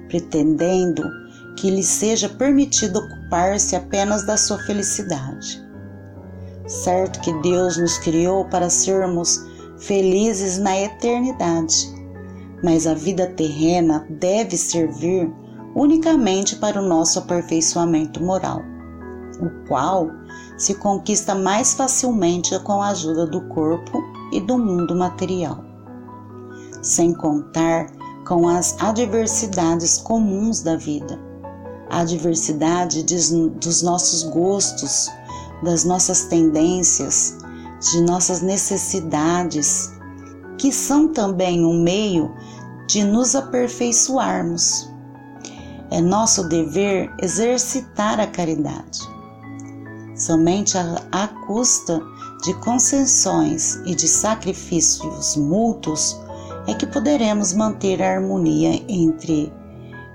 pretendendo 0.09 1.03
que 1.57 1.71
lhe 1.71 1.83
seja 1.83 2.29
permitido 2.29 2.99
ocupar-se 2.99 3.75
apenas 3.75 4.25
da 4.25 4.37
sua 4.37 4.59
felicidade. 4.59 5.65
Certo 6.67 7.21
que 7.21 7.33
Deus 7.43 7.77
nos 7.77 7.99
criou 7.99 8.45
para 8.47 8.69
sermos 8.69 9.45
felizes 9.79 10.59
na 10.59 10.79
eternidade, 10.79 11.95
mas 12.63 12.87
a 12.87 12.95
vida 12.95 13.27
terrena 13.29 14.07
deve 14.11 14.57
servir 14.57 15.33
unicamente 15.75 16.57
para 16.57 16.81
o 16.81 16.87
nosso 16.87 17.19
aperfeiçoamento 17.19 18.23
moral, 18.23 18.63
o 19.41 19.69
qual 19.69 20.11
se 20.57 20.75
conquista 20.75 21.35
mais 21.35 21.75
facilmente 21.75 22.59
com 22.61 22.81
a 22.81 22.89
ajuda 22.89 23.27
do 23.27 23.43
corpo 23.49 24.03
e 24.33 24.41
do 24.41 24.59
mundo 24.59 24.97
material. 24.97 25.63
Sem 26.83 27.13
contar 27.13 27.93
com 28.27 28.49
as 28.49 28.81
adversidades 28.83 29.99
comuns 29.99 30.63
da 30.63 30.77
vida, 30.77 31.26
a 31.91 32.05
diversidade 32.05 33.03
dos 33.03 33.83
nossos 33.83 34.25
gostos, 34.25 35.11
das 35.63 35.85
nossas 35.85 36.25
tendências, 36.25 37.39
de 37.93 38.01
nossas 38.03 38.41
necessidades, 38.41 39.91
que 40.59 40.73
são 40.73 41.09
também 41.09 41.65
um 41.65 41.83
meio 41.83 42.35
de 42.87 43.05
nos 43.05 43.35
aperfeiçoarmos. 43.35 44.91
É 45.91 46.01
nosso 46.01 46.49
dever 46.49 47.13
exercitar 47.23 48.19
a 48.19 48.27
caridade. 48.27 49.01
Somente 50.17 50.77
à 51.13 51.29
custa 51.47 52.01
de 52.43 52.55
concessões 52.61 53.77
e 53.87 53.95
de 53.95 54.09
sacrifícios 54.09 55.37
mútuos 55.37 56.17
é 56.67 56.75
que 56.75 56.87
poderemos 56.87 57.53
manter 57.53 58.03
a 58.03 58.15
harmonia 58.15 58.83
entre 58.89 59.53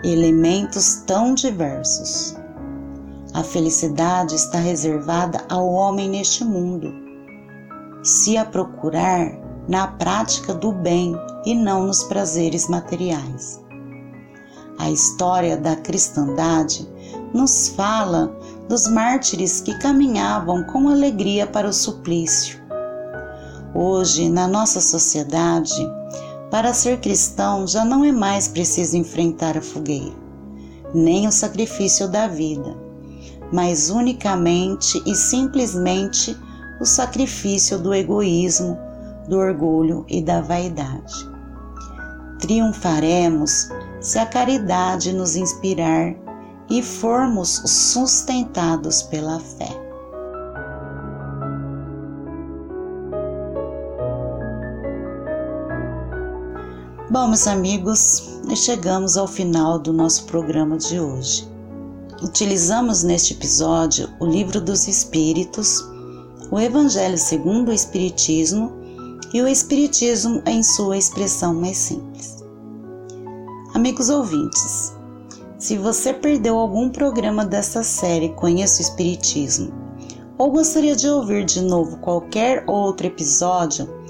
elementos 0.03 1.03
tão 1.05 1.33
diversos. 1.33 2.35
A 3.33 3.43
felicidade 3.43 4.35
está 4.35 4.57
reservada 4.57 5.43
ao 5.49 5.67
homem 5.67 6.09
neste 6.09 6.43
mundo, 6.43 6.93
se 8.03 8.37
a 8.37 8.43
procurar 8.43 9.31
na 9.67 9.87
prática 9.87 10.53
do 10.53 10.71
bem 10.71 11.15
e 11.45 11.53
não 11.53 11.85
nos 11.87 12.03
prazeres 12.03 12.67
materiais. 12.67 13.61
A 14.77 14.89
história 14.89 15.55
da 15.55 15.75
cristandade 15.75 16.89
nos 17.33 17.69
fala 17.69 18.35
dos 18.67 18.87
mártires 18.87 19.61
que 19.61 19.77
caminhavam 19.77 20.63
com 20.63 20.89
alegria 20.89 21.45
para 21.45 21.67
o 21.67 21.73
suplício. 21.73 22.59
Hoje, 23.73 24.29
na 24.29 24.47
nossa 24.47 24.81
sociedade, 24.81 25.87
para 26.51 26.73
ser 26.73 26.99
cristão 26.99 27.65
já 27.65 27.85
não 27.85 28.03
é 28.03 28.11
mais 28.11 28.49
preciso 28.49 28.97
enfrentar 28.97 29.57
a 29.57 29.61
fogueira, 29.61 30.13
nem 30.93 31.25
o 31.25 31.31
sacrifício 31.31 32.09
da 32.09 32.27
vida, 32.27 32.77
mas 33.53 33.89
unicamente 33.89 35.01
e 35.05 35.15
simplesmente 35.15 36.37
o 36.81 36.85
sacrifício 36.85 37.79
do 37.79 37.93
egoísmo, 37.93 38.77
do 39.29 39.37
orgulho 39.37 40.05
e 40.09 40.21
da 40.21 40.41
vaidade. 40.41 41.31
Triunfaremos 42.39 43.69
se 44.01 44.19
a 44.19 44.25
caridade 44.25 45.13
nos 45.13 45.37
inspirar 45.37 46.13
e 46.69 46.83
formos 46.83 47.61
sustentados 47.65 49.03
pela 49.03 49.39
fé. 49.39 49.80
Bom, 57.12 57.28
meus 57.28 57.45
amigos, 57.45 58.39
chegamos 58.55 59.18
ao 59.18 59.28
final 59.28 59.78
do 59.78 59.91
nosso 59.91 60.24
programa 60.24 60.78
de 60.78 60.97
hoje. 60.97 61.45
Utilizamos 62.24 63.03
neste 63.03 63.34
episódio 63.34 64.07
o 64.18 64.26
Livro 64.26 64.62
dos 64.62 64.88
Espíritos, 64.88 65.86
o 66.49 66.57
Evangelho 66.57 67.18
segundo 67.18 67.68
o 67.68 67.74
Espiritismo 67.74 68.72
e 69.34 69.41
o 69.41 69.47
Espiritismo 69.49 70.41
em 70.45 70.64
sua 70.64 70.97
expressão 70.97 71.53
mais 71.53 71.76
simples. 71.76 72.45
Amigos 73.74 74.09
ouvintes, 74.09 74.93
se 75.57 75.78
você 75.78 76.14
perdeu 76.14 76.57
algum 76.57 76.89
programa 76.89 77.43
dessa 77.43 77.84
série 77.84 78.30
Conheça 78.36 78.80
o 78.80 78.86
Espiritismo 78.86 79.74
ou 80.38 80.49
gostaria 80.49 80.95
de 80.95 81.09
ouvir 81.09 81.43
de 81.43 81.59
novo 81.59 81.97
qualquer 81.97 82.64
outro 82.68 83.05
episódio, 83.05 84.00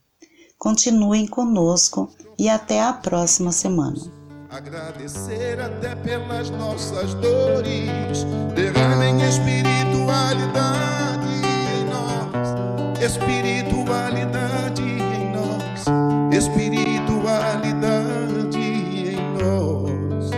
Continuem 0.59 1.27
conosco 1.27 2.11
e 2.39 2.49
até 2.49 2.83
a 2.83 2.93
próxima 2.93 3.53
semana. 3.53 4.14
Agradecer 4.55 5.59
até 5.61 5.97
pelas 5.97 6.49
nossas 6.49 7.13
dores, 7.15 8.25
derramem 8.55 9.21
espiritualidade 9.29 11.27
em 11.75 11.85
nós, 11.91 12.55
espiritualidade 13.03 14.85
em 14.85 15.33
nós, 15.33 15.87
espiritualidade 16.33 18.61
em 18.61 19.17
nós. 19.43 20.31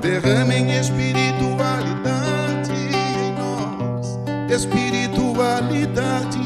Derramem 0.00 0.78
espiritualidade 0.78 2.70
em 2.70 3.34
nós, 3.34 4.20
espiritualidade 4.48 6.41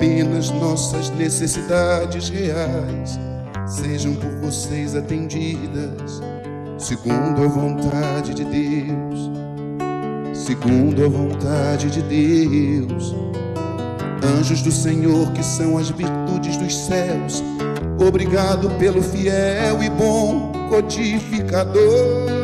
apenas 0.00 0.50
nossas 0.50 1.10
necessidades 1.10 2.30
reais 2.30 3.20
sejam 3.66 4.14
por 4.14 4.30
vocês 4.36 4.96
atendidas, 4.96 6.22
segundo 6.78 7.44
a 7.44 7.46
vontade 7.46 8.32
de 8.32 8.42
Deus, 8.42 9.30
segundo 10.32 11.04
a 11.04 11.08
vontade 11.08 11.90
de 11.90 12.00
Deus. 12.00 13.14
Anjos 14.38 14.62
do 14.62 14.72
Senhor, 14.72 15.30
que 15.32 15.44
são 15.44 15.76
as 15.76 15.90
virtudes 15.90 16.56
dos 16.56 16.74
céus, 16.74 17.44
obrigado 17.98 18.70
pelo 18.78 19.02
fiel 19.02 19.82
e 19.82 19.90
bom 19.90 20.50
codificador. 20.70 22.39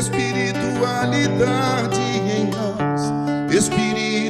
Espiritualidade 0.00 2.00
em 2.00 2.46
nós, 2.46 3.02
espiritualidade 3.54 4.29